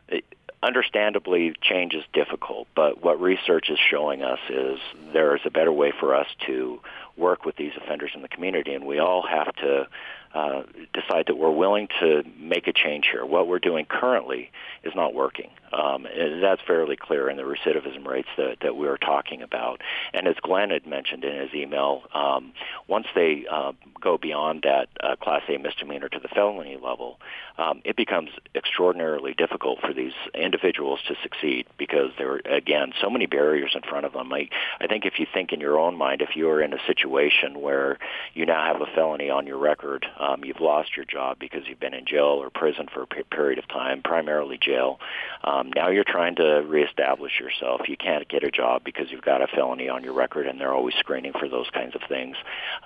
[0.09, 0.25] it,
[0.62, 4.79] understandably, change is difficult, but what research is showing us is
[5.12, 6.81] there is a better way for us to
[7.16, 9.87] work with these offenders in the community, and we all have to
[10.35, 13.25] uh, decide that we're willing to make a change here.
[13.25, 14.51] What we're doing currently
[14.83, 15.51] is not working.
[15.73, 16.07] Um,
[16.40, 19.81] that's fairly clear in the recidivism rates that, that we are talking about.
[20.12, 22.53] And as Glenn had mentioned in his email, um,
[22.87, 27.18] once they uh, go beyond that uh, Class A misdemeanor to the felony level,
[27.59, 33.11] um, it becomes extraordinarily difficult for these individuals to succeed because there are, again, so
[33.11, 34.33] many barriers in front of them.
[34.33, 34.49] I,
[34.81, 37.61] I think if you think in your own mind, if you are in a situation
[37.61, 37.99] where
[38.35, 41.80] you now have a felony on your record, um, you've lost your job because you've
[41.80, 44.98] been in jail or prison for a period of time, primarily jail,
[45.42, 47.82] um, now you're trying to reestablish yourself.
[47.88, 50.72] You can't get a job because you've got a felony on your record, and they're
[50.72, 52.37] always screening for those kinds of things.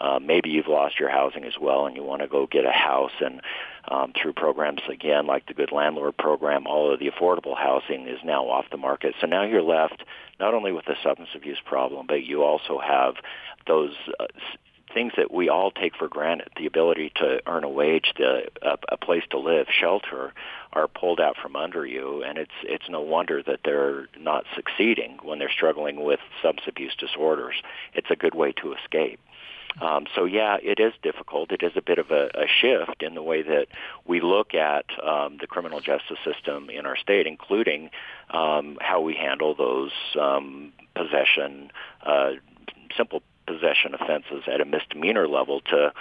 [0.01, 2.71] Uh, maybe you've lost your housing as well, and you want to go get a
[2.71, 3.41] house and
[3.91, 8.19] um, through programs again like the Good Landlord program, all of the affordable housing is
[8.25, 9.15] now off the market.
[9.21, 10.03] So now you're left
[10.39, 13.15] not only with the substance abuse problem, but you also have
[13.67, 14.27] those uh,
[14.93, 18.79] things that we all take for granted, the ability to earn a wage, the, a,
[18.91, 20.33] a place to live, shelter,
[20.73, 25.19] are pulled out from under you, and it's it's no wonder that they're not succeeding
[25.23, 27.55] when they're struggling with substance abuse disorders.
[27.95, 29.21] It's a good way to escape.
[29.81, 31.53] Um, so yeah, it is difficult.
[31.53, 33.67] It is a bit of a, a shift in the way that
[34.07, 37.91] we look at um, the criminal justice system in our state, including
[38.31, 41.71] um, how we handle those um, possession,
[42.05, 42.31] uh,
[42.97, 45.93] simple possession offenses at a misdemeanor level to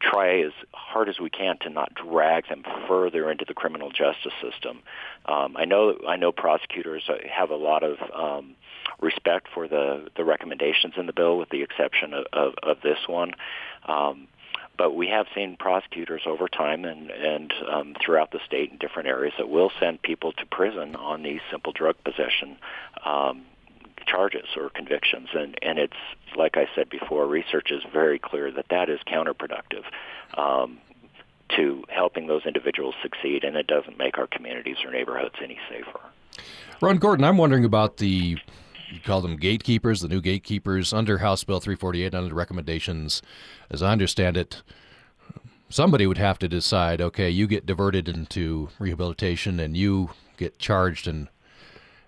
[0.00, 4.32] try as hard as we can to not drag them further into the criminal justice
[4.40, 4.80] system.
[5.26, 8.54] Um, I know I know prosecutors have a lot of um,
[9.00, 12.98] respect for the the recommendations in the bill, with the exception of, of, of this
[13.06, 13.32] one.
[13.86, 14.28] Um,
[14.76, 19.08] but we have seen prosecutors over time and and um, throughout the state in different
[19.08, 22.56] areas that will send people to prison on these simple drug possession
[23.04, 23.42] um,
[24.08, 25.28] charges or convictions.
[25.34, 25.96] And, and it's,
[26.36, 29.84] like I said before, research is very clear that that is counterproductive
[30.36, 30.78] um,
[31.56, 36.00] to helping those individuals succeed, and it doesn't make our communities or neighborhoods any safer.
[36.80, 38.38] Ron Gordon, I'm wondering about the
[38.90, 43.20] you call them gatekeepers, the new gatekeepers under House Bill 348 under the recommendations.
[43.70, 44.62] As I understand it,
[45.68, 51.06] somebody would have to decide okay, you get diverted into rehabilitation and you get charged
[51.06, 51.28] and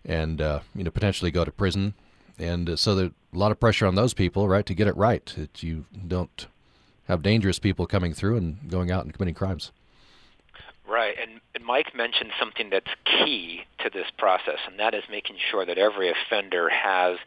[0.05, 1.95] and uh, you know potentially go to prison.
[2.39, 4.97] And uh, so there's a lot of pressure on those people, right, to get it
[4.97, 5.25] right.
[5.37, 6.47] That you don't
[7.07, 9.73] have dangerous people coming through and going out and committing crimes.
[10.89, 15.37] Right, and, and Mike mentioned something that's key to this process, and that is making
[15.51, 17.19] sure that every offender has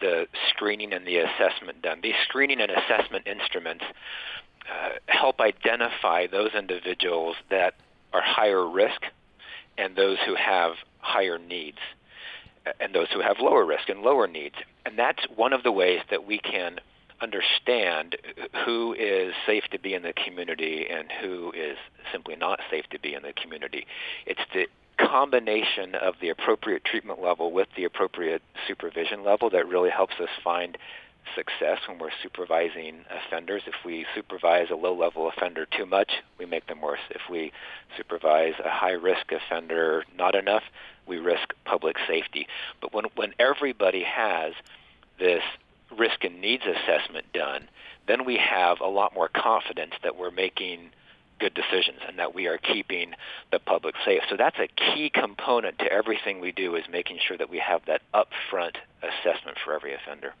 [0.00, 2.00] the screening and the assessment done.
[2.02, 3.84] These screening and assessment instruments
[4.70, 7.74] uh, help identify those individuals that
[8.12, 9.02] are higher risk
[9.78, 11.78] and those who have higher needs
[12.80, 14.54] and those who have lower risk and lower needs.
[14.86, 16.78] And that's one of the ways that we can
[17.20, 18.16] understand
[18.64, 21.76] who is safe to be in the community and who is
[22.12, 23.86] simply not safe to be in the community.
[24.26, 24.66] It's the
[24.98, 30.28] combination of the appropriate treatment level with the appropriate supervision level that really helps us
[30.42, 30.78] find
[31.34, 33.62] success when we're supervising offenders.
[33.66, 37.00] If we supervise a low-level offender too much, we make them worse.
[37.10, 37.52] If we
[37.96, 40.62] supervise a high-risk offender not enough,
[41.06, 42.46] we risk public safety.
[42.80, 44.54] But when, when everybody has
[45.18, 45.42] this
[45.96, 47.68] risk and needs assessment done,
[48.06, 50.90] then we have a lot more confidence that we're making
[51.40, 53.12] good decisions and that we are keeping
[53.50, 54.22] the public safe.
[54.30, 57.82] So that's a key component to everything we do is making sure that we have
[57.86, 60.34] that upfront assessment for every offender.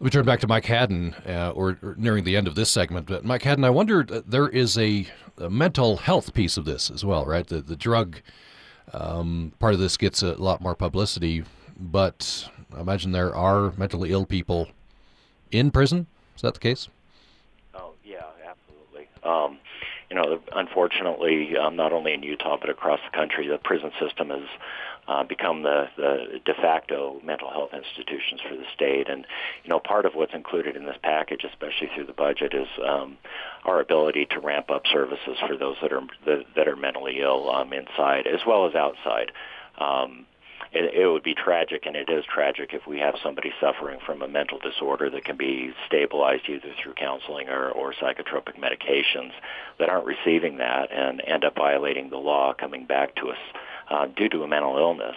[0.00, 3.06] We turn back to Mike Haddon, uh, or, or, nearing the end of this segment.
[3.06, 6.90] But Mike Haddon, I wonder uh, there is a, a, mental health piece of this
[6.90, 7.46] as well, right?
[7.46, 8.16] The the drug
[8.94, 11.44] um, part of this gets a lot more publicity,
[11.78, 14.68] but I imagine there are mentally ill people
[15.50, 16.06] in prison.
[16.34, 16.88] Is that the case?
[17.74, 19.06] Oh yeah, absolutely.
[19.22, 19.58] Um,
[20.08, 24.30] you know, unfortunately, um, not only in Utah but across the country, the prison system
[24.30, 24.48] is
[25.10, 29.08] uh, become the, the de facto mental health institutions for the state.
[29.08, 29.26] And
[29.64, 33.18] you know, part of what's included in this package, especially through the budget, is um,
[33.64, 37.50] our ability to ramp up services for those that are that, that are mentally ill
[37.50, 39.32] um, inside as well as outside.
[39.78, 40.26] Um,
[40.72, 44.22] it, it would be tragic, and it is tragic if we have somebody suffering from
[44.22, 49.32] a mental disorder that can be stabilized either through counseling or, or psychotropic medications
[49.80, 53.38] that aren't receiving that and end up violating the law, coming back to us
[53.90, 55.16] uh, due to a mental illness.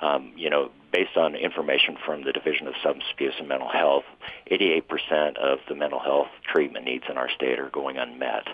[0.00, 4.04] Um, you know, based on information from the Division of Substance Abuse and Mental Health,
[4.50, 8.48] 88% of the mental health treatment needs in our state are going unmet.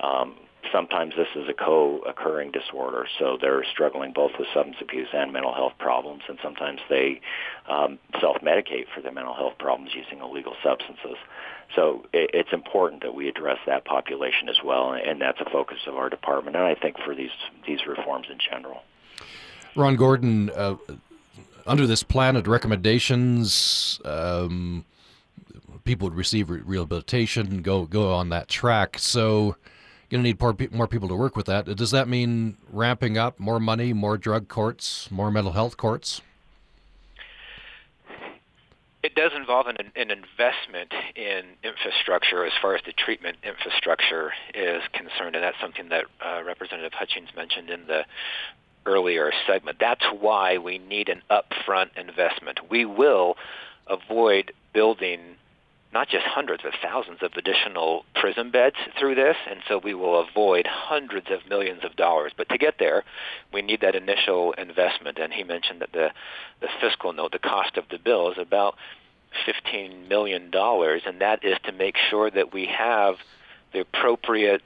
[0.00, 0.34] Um,
[0.72, 5.54] sometimes this is a co-occurring disorder, so they're struggling both with substance abuse and mental
[5.54, 7.20] health problems, and sometimes they
[7.68, 11.16] um, self-medicate for their mental health problems using illegal substances.
[11.74, 15.78] So it, it's important that we address that population as well, and that's a focus
[15.86, 17.30] of our department, and I think for these
[17.66, 18.82] these reforms in general.
[19.76, 20.76] Ron Gordon, uh,
[21.66, 24.84] under this plan of recommendations, um,
[25.84, 28.98] people would receive re- rehabilitation, and go go on that track.
[28.98, 29.56] So
[30.10, 31.66] you're going to need more, more people to work with that.
[31.76, 36.22] Does that mean ramping up more money, more drug courts, more mental health courts?
[39.02, 44.82] It does involve an, an investment in infrastructure as far as the treatment infrastructure is
[44.92, 48.04] concerned, and that's something that uh, Representative Hutchings mentioned in the
[48.88, 49.76] earlier segment.
[49.78, 52.70] That's why we need an upfront investment.
[52.70, 53.36] We will
[53.86, 55.20] avoid building
[55.92, 60.20] not just hundreds but thousands of additional prison beds through this, and so we will
[60.20, 62.32] avoid hundreds of millions of dollars.
[62.36, 63.04] But to get there,
[63.52, 65.18] we need that initial investment.
[65.18, 66.10] And he mentioned that the
[66.60, 68.74] the fiscal note, the cost of the bill, is about
[69.46, 73.16] fifteen million dollars, and that is to make sure that we have
[73.72, 74.62] the appropriate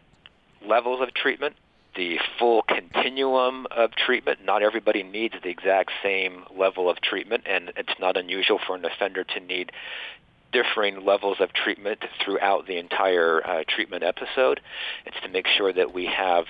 [0.66, 1.55] levels of treatment,
[1.95, 4.45] the full continuum of treatment.
[4.45, 8.84] Not everybody needs the exact same level of treatment, and it's not unusual for an
[8.84, 9.72] offender to need
[10.53, 14.61] differing levels of treatment throughout the entire uh, treatment episode.
[15.07, 16.45] It's to make sure that we have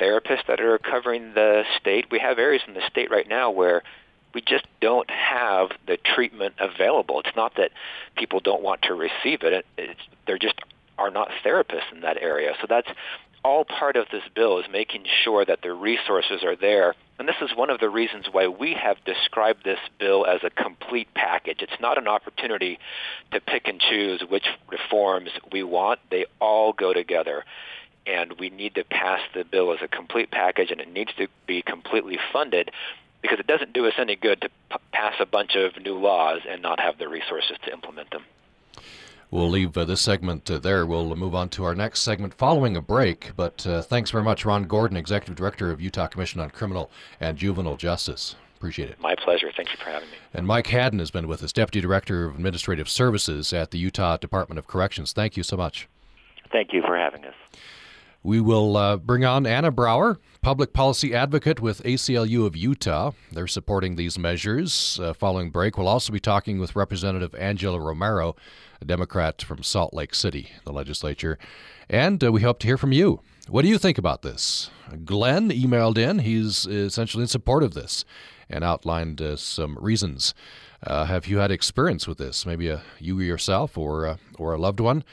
[0.00, 2.06] therapists that are covering the state.
[2.10, 3.82] We have areas in the state right now where
[4.32, 7.20] we just don't have the treatment available.
[7.20, 7.72] It's not that
[8.16, 9.64] people don't want to receive it.
[9.76, 10.54] It's, there just
[10.98, 12.52] are not therapists in that area.
[12.60, 12.88] So that's
[13.44, 16.94] all part of this bill is making sure that the resources are there.
[17.18, 20.50] And this is one of the reasons why we have described this bill as a
[20.50, 21.58] complete package.
[21.60, 22.78] It's not an opportunity
[23.32, 26.00] to pick and choose which reforms we want.
[26.10, 27.44] They all go together.
[28.06, 31.28] And we need to pass the bill as a complete package, and it needs to
[31.46, 32.70] be completely funded
[33.22, 36.40] because it doesn't do us any good to p- pass a bunch of new laws
[36.48, 38.24] and not have the resources to implement them.
[39.30, 40.84] We'll leave uh, this segment uh, there.
[40.84, 43.30] We'll move on to our next segment following a break.
[43.36, 47.38] But uh, thanks very much, Ron Gordon, Executive Director of Utah Commission on Criminal and
[47.38, 48.34] Juvenile Justice.
[48.56, 49.00] Appreciate it.
[49.00, 49.50] My pleasure.
[49.56, 50.16] Thank you for having me.
[50.34, 54.16] And Mike Haddon has been with us, Deputy Director of Administrative Services at the Utah
[54.16, 55.12] Department of Corrections.
[55.12, 55.88] Thank you so much.
[56.52, 57.34] Thank you for having us.
[58.22, 63.12] We will uh, bring on Anna Brower, public policy advocate with ACLU of Utah.
[63.32, 65.00] They're supporting these measures.
[65.02, 68.36] Uh, following break, we'll also be talking with Representative Angela Romero,
[68.80, 71.38] a Democrat from Salt Lake City, the legislature.
[71.88, 73.20] And uh, we hope to hear from you.
[73.48, 74.70] What do you think about this?
[75.04, 76.20] Glenn emailed in.
[76.20, 78.04] He's essentially in support of this
[78.48, 80.34] and outlined uh, some reasons.
[80.82, 82.46] Uh, have you had experience with this?
[82.46, 85.04] Maybe a, you yourself or, uh, or a loved one?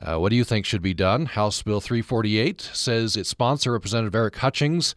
[0.00, 1.26] Uh, what do you think should be done?
[1.26, 4.94] House Bill 348 says its sponsor, Representative Eric Hutchings,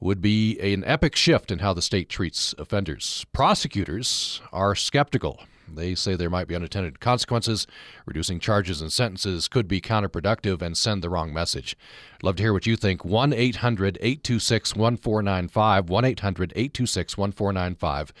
[0.00, 3.26] would be an epic shift in how the state treats offenders.
[3.32, 5.42] Prosecutors are skeptical.
[5.74, 7.66] They say there might be unintended consequences.
[8.06, 11.76] Reducing charges and sentences could be counterproductive and send the wrong message.
[12.22, 13.04] Love to hear what you think.
[13.04, 15.88] 1 800 826 1495.
[15.88, 18.12] 1 800 826 1495.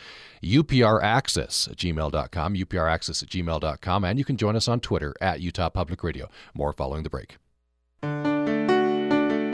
[0.42, 2.54] UPRaccess at gmail.com.
[2.54, 4.04] UPRaccess at gmail.com.
[4.04, 6.28] And you can join us on Twitter at Utah Public Radio.
[6.54, 7.36] More following the break.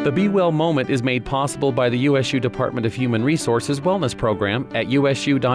[0.07, 4.17] The Be Well moment is made possible by the USU Department of Human Resources Wellness
[4.17, 5.47] Program at usu.edu/hr.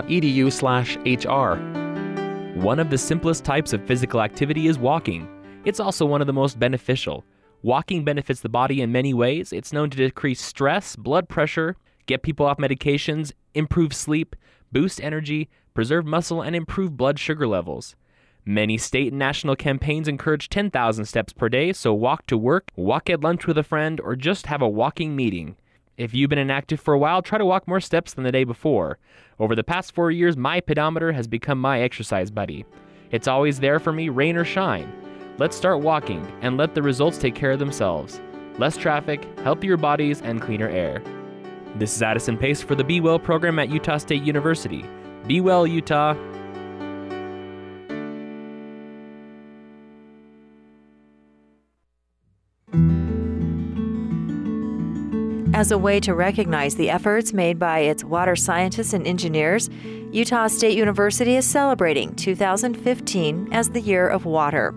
[2.55, 5.27] One of the simplest types of physical activity is walking.
[5.63, 7.23] It's also one of the most beneficial.
[7.63, 9.53] Walking benefits the body in many ways.
[9.53, 11.77] It's known to decrease stress, blood pressure,
[12.07, 14.35] get people off medications, improve sleep,
[14.69, 17.95] boost energy, preserve muscle, and improve blood sugar levels.
[18.43, 23.09] Many state and national campaigns encourage 10,000 steps per day, so walk to work, walk
[23.09, 25.55] at lunch with a friend, or just have a walking meeting.
[26.01, 28.43] If you've been inactive for a while, try to walk more steps than the day
[28.43, 28.97] before.
[29.37, 32.65] Over the past four years, my pedometer has become my exercise buddy.
[33.11, 34.91] It's always there for me, rain or shine.
[35.37, 38.19] Let's start walking and let the results take care of themselves.
[38.57, 41.03] Less traffic, healthier bodies, and cleaner air.
[41.75, 44.83] This is Addison Pace for the Be Well program at Utah State University.
[45.27, 46.15] Be well, Utah.
[55.53, 59.69] As a way to recognize the efforts made by its water scientists and engineers,
[60.09, 64.73] Utah State University is celebrating 2015 as the Year of Water.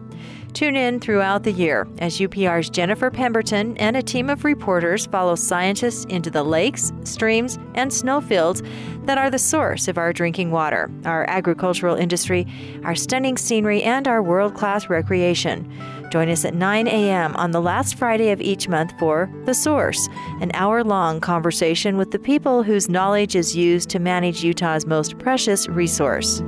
[0.53, 5.37] Tune in throughout the year as UPR's Jennifer Pemberton and a team of reporters follow
[5.37, 8.63] scientists into the lakes, streams, and snowfields
[9.05, 12.47] that are the source of our drinking water, our agricultural industry,
[12.85, 15.71] our stunning scenery, and our world class recreation.
[16.11, 17.35] Join us at 9 a.m.
[17.37, 20.09] on the last Friday of each month for The Source,
[20.41, 25.19] an hour long conversation with the people whose knowledge is used to manage Utah's most
[25.19, 26.43] precious resource.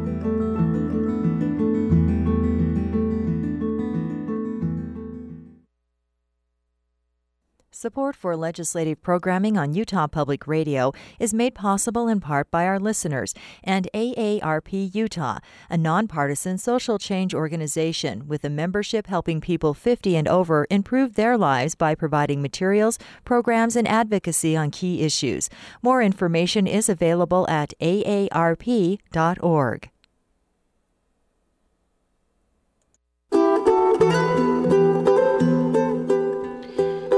[7.79, 12.81] Support for legislative programming on Utah Public Radio is made possible in part by our
[12.81, 20.17] listeners and AARP Utah, a nonpartisan social change organization with a membership helping people 50
[20.17, 25.51] and over improve their lives by providing materials, programs, and advocacy on key issues.
[25.83, 29.01] More information is available at aarp.org.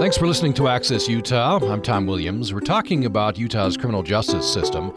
[0.09, 1.59] Thanks for listening to Access Utah.
[1.71, 2.55] I'm Tom Williams.
[2.55, 4.91] We're talking about Utah's criminal justice system.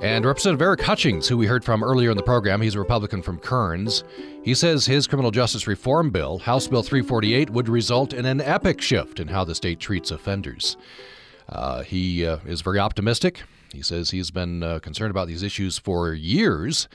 [0.00, 3.20] And Representative Eric Hutchings, who we heard from earlier in the program, he's a Republican
[3.20, 4.04] from Kearns.
[4.44, 8.80] He says his criminal justice reform bill, House Bill 348, would result in an epic
[8.80, 10.76] shift in how the state treats offenders.
[11.48, 13.42] Uh, he uh, is very optimistic.
[13.72, 16.86] He says he's been uh, concerned about these issues for years,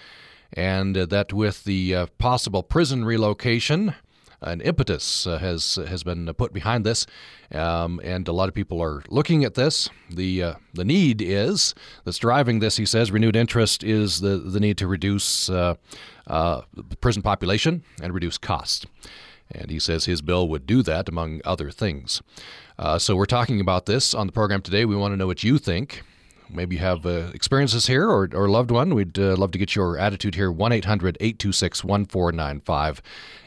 [0.54, 3.96] and uh, that with the uh, possible prison relocation,
[4.42, 7.06] an impetus uh, has has been put behind this,
[7.52, 9.90] um, and a lot of people are looking at this.
[10.10, 11.74] the uh, The need is
[12.04, 12.78] that's driving this.
[12.78, 15.76] He says renewed interest is the the need to reduce uh,
[17.02, 18.86] prison population and reduce costs.
[19.50, 22.22] And he says his bill would do that, among other things.
[22.78, 24.84] Uh, so we're talking about this on the program today.
[24.84, 26.04] We want to know what you think
[26.50, 29.76] maybe you have uh, experiences here or, or loved one, we'd uh, love to get
[29.76, 30.52] your attitude here.
[30.52, 33.02] 1 800 826 1495,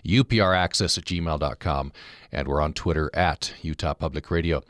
[0.06, 1.92] upraccess at gmail.com,
[2.32, 4.62] and we're on Twitter at Utah Public Radio.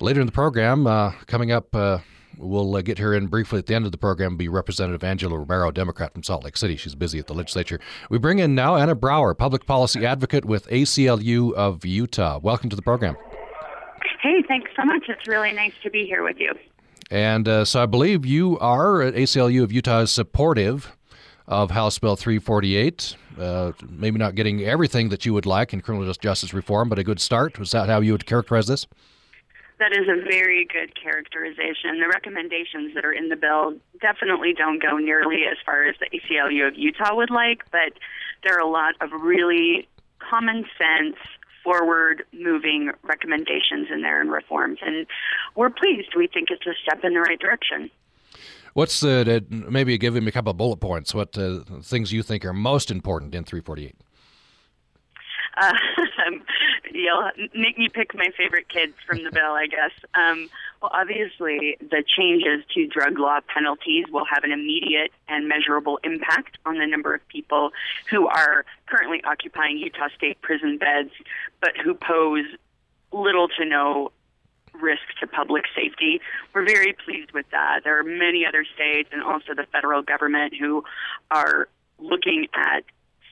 [0.00, 1.98] Later in the program, uh, coming up, uh,
[2.36, 5.38] we'll uh, get her in briefly at the end of the program, be Representative Angela
[5.38, 6.76] Romero, Democrat from Salt Lake City.
[6.76, 7.78] She's busy at the legislature.
[8.10, 12.38] We bring in now Anna Brower, public policy advocate with ACLU of Utah.
[12.38, 13.16] Welcome to the program.
[14.20, 15.04] Hey, thanks so much.
[15.08, 16.52] It's really nice to be here with you.
[17.10, 20.96] And uh, so I believe you are at ACLU of Utah supportive
[21.46, 23.16] of House Bill 348.
[23.38, 27.04] Uh, maybe not getting everything that you would like in criminal justice reform, but a
[27.04, 27.58] good start.
[27.58, 28.86] Was that how you would characterize this?
[29.78, 31.98] That is a very good characterization.
[31.98, 36.06] The recommendations that are in the bill definitely don't go nearly as far as the
[36.16, 37.98] ACLU of Utah would like, but
[38.44, 39.88] there are a lot of really
[40.20, 41.16] common sense
[41.62, 44.78] forward moving recommendations in there and reforms.
[44.84, 45.06] And
[45.54, 46.10] we're pleased.
[46.16, 47.90] We think it's a step in the right direction.
[48.74, 52.44] What's the, maybe give him a couple of bullet points, what uh, things you think
[52.44, 53.94] are most important in 348?
[55.56, 55.72] Uh,
[56.92, 59.92] you'll make me pick my favorite kids from the bill, I guess.
[60.14, 60.48] Um,
[60.80, 66.58] well, obviously, the changes to drug law penalties will have an immediate and measurable impact
[66.66, 67.70] on the number of people
[68.10, 71.10] who are currently occupying Utah State prison beds,
[71.60, 72.46] but who pose
[73.12, 74.10] little to no
[74.80, 76.20] risk to public safety.
[76.54, 77.80] We're very pleased with that.
[77.84, 80.84] There are many other states and also the federal government who
[81.30, 82.84] are looking at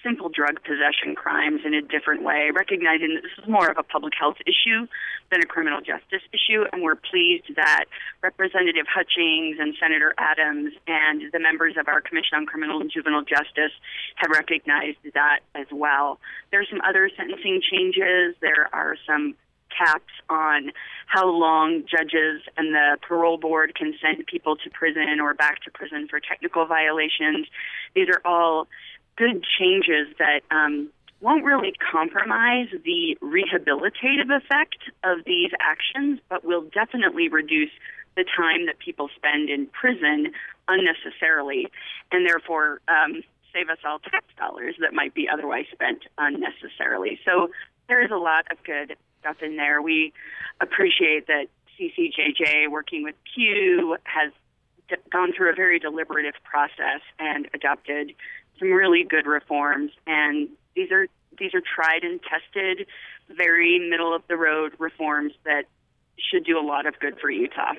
[0.02, 3.82] simple drug possession crimes in a different way, recognizing that this is more of a
[3.82, 4.86] public health issue
[5.30, 6.64] than a criminal justice issue.
[6.72, 7.84] And we're pleased that
[8.22, 13.24] Representative Hutchings and Senator Adams and the members of our Commission on Criminal and Juvenile
[13.24, 13.72] Justice
[14.16, 16.18] have recognized that as well.
[16.50, 18.36] There are some other sentencing changes.
[18.40, 19.34] There are some
[19.70, 20.72] caps on
[21.06, 25.70] how long judges and the parole board can send people to prison or back to
[25.70, 27.46] prison for technical violations.
[27.94, 28.68] These are all
[29.20, 30.88] good changes that um,
[31.20, 37.70] won't really compromise the rehabilitative effect of these actions, but will definitely reduce
[38.16, 40.32] the time that people spend in prison
[40.68, 41.68] unnecessarily,
[42.10, 47.20] and therefore um, save us all tax dollars that might be otherwise spent unnecessarily.
[47.26, 47.50] So
[47.88, 49.82] there is a lot of good stuff in there.
[49.82, 50.14] We
[50.62, 51.46] appreciate that
[51.78, 54.32] CCJJ, working with Pew, has
[55.12, 58.14] gone through a very deliberative process and adopted
[58.58, 61.06] some really good reforms, and these are
[61.38, 62.86] these are tried and tested,
[63.30, 65.64] very middle of the road reforms that
[66.18, 67.72] should do a lot of good for Utah.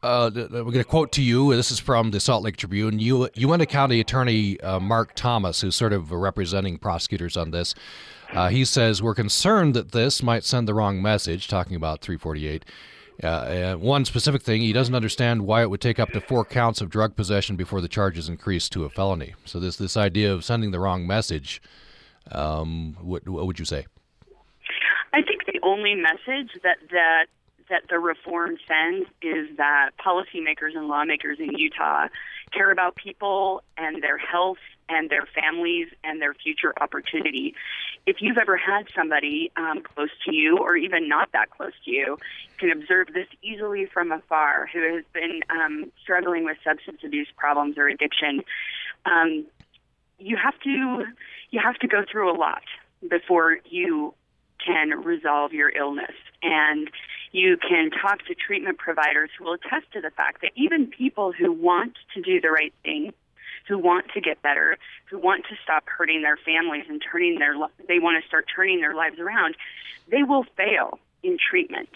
[0.00, 1.52] Uh, we're going to quote to you.
[1.56, 3.00] This is from the Salt Lake Tribune.
[3.00, 7.74] You, Uintah County Attorney uh, Mark Thomas, who's sort of representing prosecutors on this,
[8.32, 11.48] uh, he says we're concerned that this might send the wrong message.
[11.48, 12.64] Talking about 348.
[13.22, 16.80] Uh, one specific thing, he doesn't understand why it would take up to four counts
[16.80, 19.34] of drug possession before the charge is increased to a felony.
[19.44, 21.60] So this this idea of sending the wrong message,
[22.30, 23.86] um, what, what would you say?
[25.12, 27.26] I think the only message that that
[27.68, 32.08] that the reform sends is that policymakers and lawmakers in Utah
[32.52, 34.58] care about people and their health
[34.88, 37.54] and their families and their future opportunity.
[38.08, 41.90] If you've ever had somebody um, close to you, or even not that close to
[41.90, 42.18] you,
[42.56, 47.76] can observe this easily from afar who has been um, struggling with substance abuse problems
[47.76, 48.40] or addiction.
[49.04, 49.44] Um,
[50.18, 51.04] you have to
[51.50, 52.62] you have to go through a lot
[53.06, 54.14] before you
[54.64, 56.90] can resolve your illness and
[57.32, 61.30] you can talk to treatment providers who will attest to the fact that even people
[61.30, 63.12] who want to do the right thing,
[63.68, 64.76] who want to get better,
[65.10, 67.54] who want to stop hurting their families and turning their
[67.86, 69.54] they want to start turning their lives around,
[70.10, 71.90] they will fail in treatment.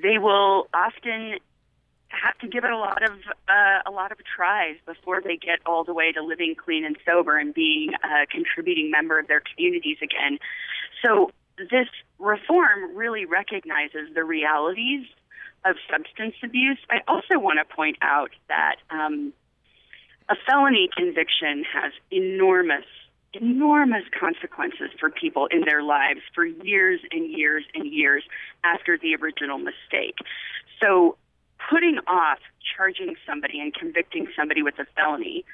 [0.00, 1.38] They will often
[2.08, 3.12] have to give it a lot of
[3.48, 6.96] uh, a lot of tries before they get all the way to living clean and
[7.04, 10.38] sober and being a contributing member of their communities again.
[11.04, 15.06] So this reform really recognizes the realities
[15.64, 16.78] of substance abuse.
[16.90, 19.32] I also want to point out that um,
[20.28, 22.84] a felony conviction has enormous,
[23.32, 28.24] enormous consequences for people in their lives for years and years and years
[28.64, 30.16] after the original mistake.
[30.82, 31.16] So,
[31.70, 32.38] putting off
[32.76, 35.44] charging somebody and convicting somebody with a felony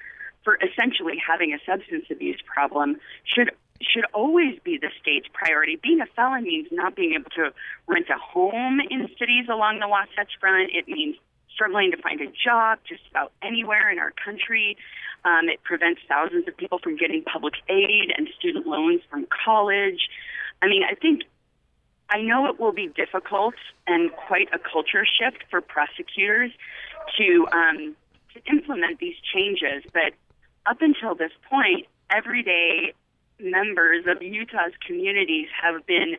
[0.45, 3.51] for essentially having a substance abuse problem should
[3.83, 5.79] should always be the state's priority.
[5.83, 7.53] Being a felon means not being able to
[7.89, 10.71] rent a home in cities along the Wasatch Front.
[10.73, 11.17] It means
[11.55, 14.77] struggling to find a job just about anywhere in our country.
[15.25, 20.09] Um, it prevents thousands of people from getting public aid and student loans from college.
[20.61, 21.23] I mean, I think
[22.11, 23.55] I know it will be difficult
[23.87, 26.51] and quite a culture shift for prosecutors
[27.19, 27.97] to um,
[28.35, 30.13] to implement these changes, but
[30.67, 32.95] up until this point, everyday
[33.41, 36.17] members of Utah's communities have been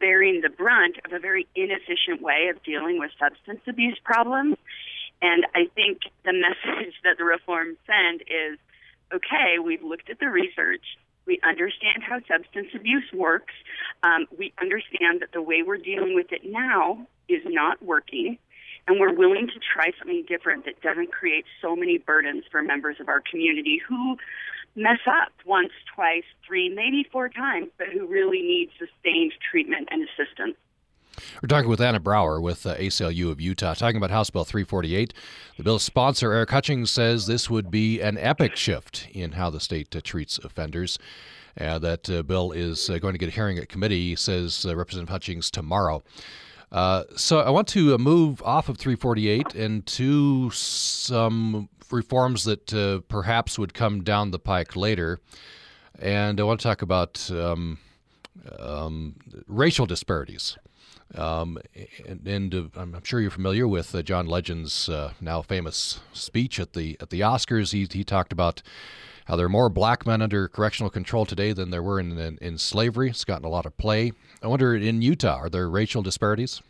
[0.00, 4.56] bearing the brunt of a very inefficient way of dealing with substance abuse problems.
[5.22, 8.58] And I think the message that the reforms send is
[9.14, 10.84] okay, we've looked at the research.
[11.26, 13.54] We understand how substance abuse works.
[14.02, 18.38] Um, we understand that the way we're dealing with it now is not working.
[18.88, 22.96] And we're willing to try something different that doesn't create so many burdens for members
[23.00, 24.16] of our community who
[24.76, 30.06] mess up once, twice, three, maybe four times, but who really need sustained treatment and
[30.08, 30.56] assistance.
[31.42, 35.14] We're talking with Anna Brower with uh, ACLU of Utah, talking about House Bill 348.
[35.56, 39.60] The bill's sponsor, Eric Hutchings, says this would be an epic shift in how the
[39.60, 40.98] state uh, treats offenders.
[41.58, 44.76] Uh, that uh, bill is uh, going to get a hearing at committee, says uh,
[44.76, 46.02] Representative Hutchings, tomorrow.
[47.16, 53.58] So I want to move off of 348 and to some reforms that uh, perhaps
[53.58, 55.20] would come down the pike later.
[55.98, 57.78] And I want to talk about um,
[58.58, 60.58] um, racial disparities.
[61.14, 61.58] Um,
[62.06, 66.58] and, and uh, I'm sure you're familiar with uh, John Legend's uh, now famous speech
[66.58, 67.72] at the at the Oscars.
[67.72, 68.62] He, he talked about
[69.26, 72.38] how there are more black men under correctional control today than there were in, in,
[72.40, 73.10] in slavery.
[73.10, 74.12] It's gotten a lot of play.
[74.42, 76.62] I wonder in Utah, are there racial disparities?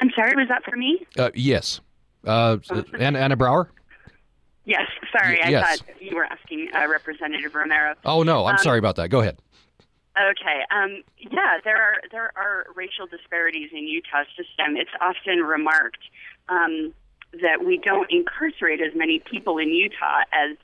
[0.00, 1.06] I'm sorry, was that for me?
[1.18, 1.80] Uh, yes.
[2.26, 2.58] Uh,
[2.98, 3.70] Anna, Anna Brower?
[4.66, 4.82] Yes,
[5.16, 5.38] sorry.
[5.40, 5.78] Y- I yes.
[5.80, 7.94] thought you were asking uh, Representative Romero.
[8.04, 9.08] Oh, no, I'm Um, sorry about that.
[9.08, 9.38] Go ahead.
[10.18, 10.60] Okay.
[10.70, 14.74] Um, yeah, there are there are racial disparities in Utah's system.
[14.76, 15.98] It's often remarked
[16.48, 16.94] um,
[17.32, 20.56] that we don't incarcerate as many people in Utah as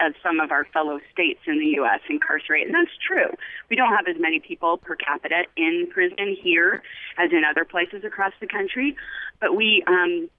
[0.00, 2.00] as some of our fellow states in the U.S.
[2.08, 3.28] incarcerate, and that's true.
[3.68, 6.82] We don't have as many people per capita in prison here
[7.18, 8.96] as in other places across the country,
[9.40, 10.30] but we um,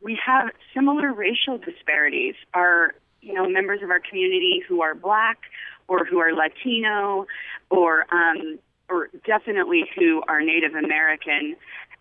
[0.00, 2.34] we have similar racial disparities.
[2.54, 5.38] Our you know members of our community who are black
[5.88, 7.26] or who are Latino
[7.70, 8.58] or um,
[8.88, 11.56] or definitely who are Native American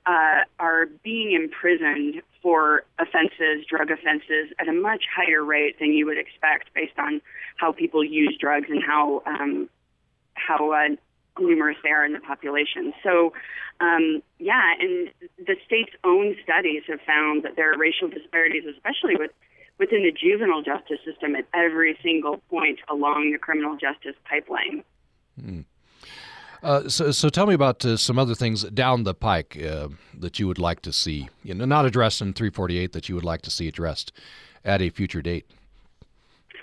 [0.06, 6.06] uh, are being imprisoned for offenses, drug offenses, at a much higher rate than you
[6.06, 7.22] would expect based on
[7.58, 9.70] how people use drugs and how um,
[10.34, 10.96] how uh,
[11.40, 12.94] numerous they are in the population.
[13.02, 13.34] So,
[13.80, 19.16] um, yeah, and the state's own studies have found that there are racial disparities, especially
[19.16, 19.32] with
[19.80, 24.84] within the juvenile justice system at every single point along the criminal justice pipeline.
[26.64, 30.40] Uh, so, so tell me about uh, some other things down the pike uh, that
[30.40, 33.42] you would like to see, you know, not addressed in 348, that you would like
[33.42, 34.14] to see addressed
[34.64, 35.46] at a future date.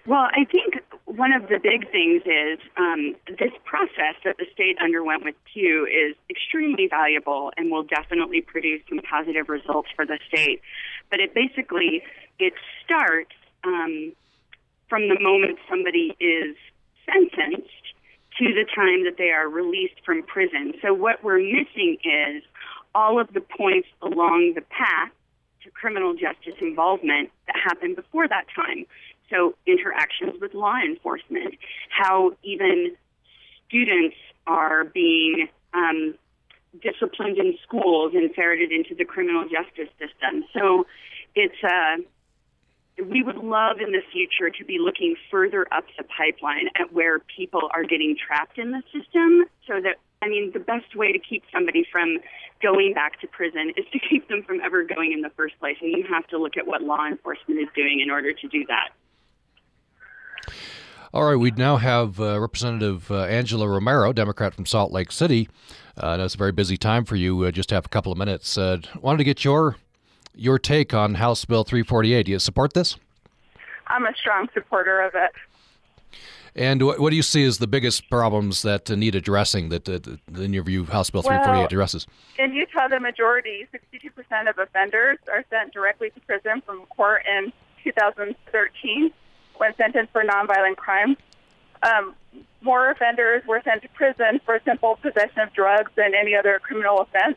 [0.07, 4.79] Well, I think one of the big things is um, this process that the state
[4.83, 10.19] underwent with Pew is extremely valuable and will definitely produce some positive results for the
[10.29, 10.63] state.
[11.11, 12.03] But it basically
[12.39, 13.35] it starts
[13.65, 14.13] um,
[14.89, 16.57] from the moment somebody is
[17.05, 17.95] sentenced
[18.39, 20.75] to the time that they are released from prison.
[20.83, 22.43] So what we're missing is
[22.95, 25.11] all of the points along the path
[25.63, 28.87] to criminal justice involvement that happened before that time.
[29.29, 31.55] So, interactions with law enforcement,
[31.89, 32.97] how even
[33.69, 34.17] students
[34.47, 36.15] are being um,
[36.83, 40.45] disciplined in schools and ferreted into the criminal justice system.
[40.53, 40.87] So,
[41.37, 42.03] it's uh,
[43.09, 47.19] we would love in the future to be looking further up the pipeline at where
[47.19, 51.19] people are getting trapped in the system so that I mean, the best way to
[51.19, 52.19] keep somebody from
[52.63, 55.77] going back to prison is to keep them from ever going in the first place.
[55.81, 58.67] And you have to look at what law enforcement is doing in order to do
[58.67, 58.91] that.
[61.13, 65.49] All right, we now have uh, Representative uh, Angela Romero, Democrat from Salt Lake City.
[66.01, 67.45] Uh, I know it's a very busy time for you.
[67.45, 68.57] Uh, just have a couple of minutes.
[68.57, 69.77] Uh, wanted to get your
[70.35, 72.25] your take on House Bill 348.
[72.25, 72.97] Do you support this?
[73.87, 75.33] I'm a strong supporter of it.
[76.55, 80.53] And what, what do you see as the biggest problems that need addressing that, in
[80.53, 82.07] your view, House Bill 348 well, addresses?
[82.39, 87.53] In Utah, the majority, 62% of offenders, are sent directly to prison from court in
[87.85, 89.13] 2013
[89.59, 91.17] when sentenced for nonviolent crimes.
[91.83, 92.15] Um,
[92.63, 97.01] more offenders were sent to prison for simple possession of drugs than any other criminal
[97.01, 97.37] offense,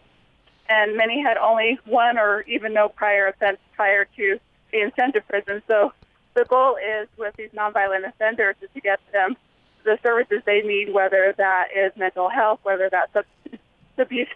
[0.74, 4.40] and many had only one or even no prior offense prior to
[4.72, 5.62] being sent to prison.
[5.68, 5.94] So
[6.34, 9.38] the goal is with these nonviolent offenders is to get them
[9.84, 13.62] the services they need, whether that is mental health, whether that's substance
[13.98, 14.28] abuse,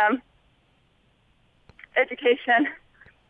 [0.00, 0.20] um,
[1.96, 2.66] education.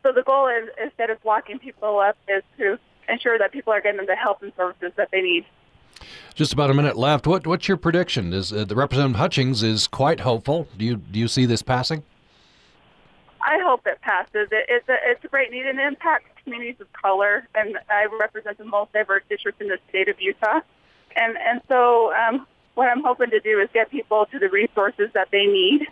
[0.03, 2.78] So the goal is instead of locking people up is to
[3.09, 5.45] ensure that people are getting the help and services that they need.
[6.35, 7.26] Just about a minute left.
[7.26, 8.33] What what's your prediction?
[8.33, 10.66] Is uh, the Representative Hutchings is quite hopeful.
[10.78, 12.05] Do you do you see this passing?
[13.43, 14.49] I hope it passes.
[14.51, 18.59] It, it's a it's a great need and impacts communities of color, and I represent
[18.59, 20.61] the most diverse district in the state of Utah.
[21.16, 25.11] And and so um, what I'm hoping to do is get people to the resources
[25.14, 25.86] that they need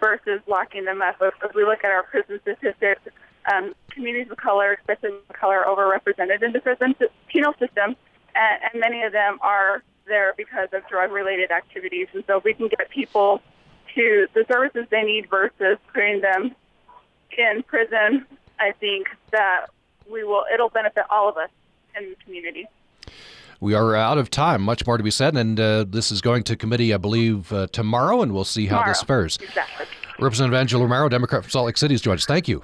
[0.00, 1.16] versus locking them up.
[1.20, 3.02] If, if we look at our prison statistics,
[3.52, 6.94] um, communities of color, especially of color, are overrepresented in the prison
[7.28, 7.96] penal system,
[8.34, 12.08] and, and many of them are there because of drug-related activities.
[12.12, 13.40] And so if we can get people
[13.94, 16.54] to the services they need versus putting them
[17.38, 18.26] in prison,
[18.60, 19.66] I think that
[20.10, 20.44] we will.
[20.52, 21.50] It'll benefit all of us
[21.98, 22.66] in the community.
[23.60, 24.62] We are out of time.
[24.62, 27.68] Much more to be said, and uh, this is going to committee, I believe, uh,
[27.68, 28.90] tomorrow, and we'll see how tomorrow.
[28.90, 29.38] this fares.
[29.40, 29.86] Exactly.
[30.18, 32.26] Representative Angela Romero, Democrat from Salt Lake City, has joined us.
[32.26, 32.62] Thank you.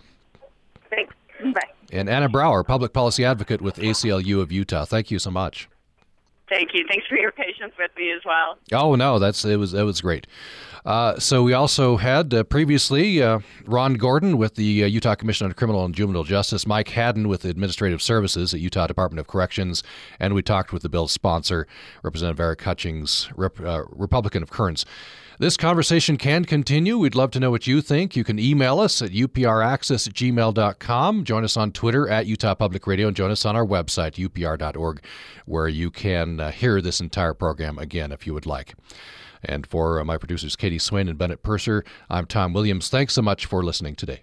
[0.90, 1.14] Thanks.
[1.54, 1.60] Bye.
[1.92, 4.84] And Anna Brower, public policy advocate with ACLU of Utah.
[4.84, 5.68] Thank you so much.
[6.48, 6.84] Thank you.
[6.88, 8.58] Thanks for your patience with me as well.
[8.72, 10.26] Oh no, that's it was it was great.
[10.84, 15.46] Uh, so we also had uh, previously uh, Ron Gordon with the uh, Utah Commission
[15.46, 19.82] on Criminal and Juvenile Justice, Mike Haddon with Administrative Services at Utah Department of Corrections,
[20.20, 21.66] and we talked with the bill's sponsor,
[22.02, 24.84] Representative Eric Hutchings, Rep- uh, Republican of Kearns.
[25.40, 26.98] This conversation can continue.
[26.98, 28.16] We'd love to know what you think.
[28.16, 31.22] You can email us at upraccess at gmail.com.
[31.22, 35.00] Join us on Twitter at Utah Public Radio and join us on our website, upr.org,
[35.46, 38.74] where you can uh, hear this entire program again if you would like.
[39.42, 42.88] And for uh, my producers, Katie Swain and Bennett Purser, I'm Tom Williams.
[42.88, 44.20] Thanks so much for listening today.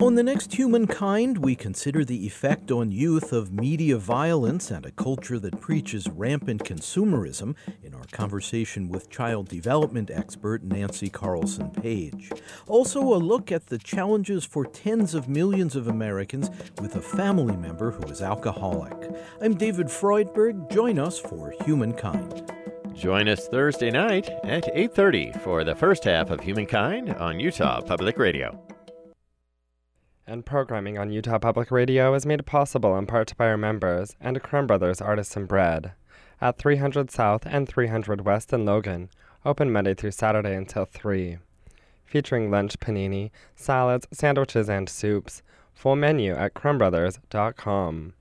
[0.00, 4.92] On the next Humankind, we consider the effect on youth of media violence and a
[4.92, 12.30] culture that preaches rampant consumerism in our conversation with child development expert Nancy Carlsson-Paige.
[12.68, 16.48] Also, a look at the challenges for tens of millions of Americans
[16.80, 19.10] with a family member who is alcoholic.
[19.40, 20.70] I'm David Freudberg.
[20.70, 22.52] Join us for Humankind.
[22.98, 28.18] Join us Thursday night at 8:30 for the first half of Humankind on Utah Public
[28.18, 28.60] Radio
[30.28, 34.42] and programming on Utah Public Radio is made possible in part by our members and
[34.42, 35.92] Crumb Brothers Artisan Bread
[36.40, 39.08] at 300 South and 300 West in Logan,
[39.44, 41.38] open Monday through Saturday until 3.
[42.04, 45.42] Featuring lunch panini, salads, sandwiches, and soups.
[45.74, 48.12] Full menu at crumbbrothers.com.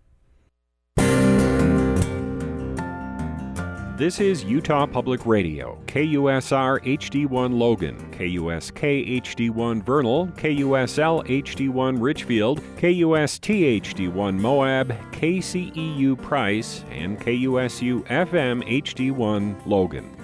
[3.98, 13.82] This is Utah Public Radio, KUSR HD1 Logan, KUSK HD1 Vernal, KUSL HD1 Richfield, KUST
[13.82, 20.16] HD1 Moab, KCEU Price, and KUSU FM HD1 Logan.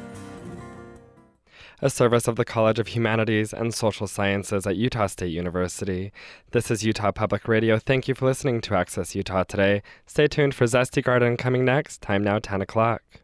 [1.81, 6.11] A service of the College of Humanities and Social Sciences at Utah State University.
[6.51, 7.79] This is Utah Public Radio.
[7.79, 9.81] Thank you for listening to Access Utah today.
[10.05, 12.03] Stay tuned for Zesty Garden coming next.
[12.03, 13.22] Time now 10 o'clock.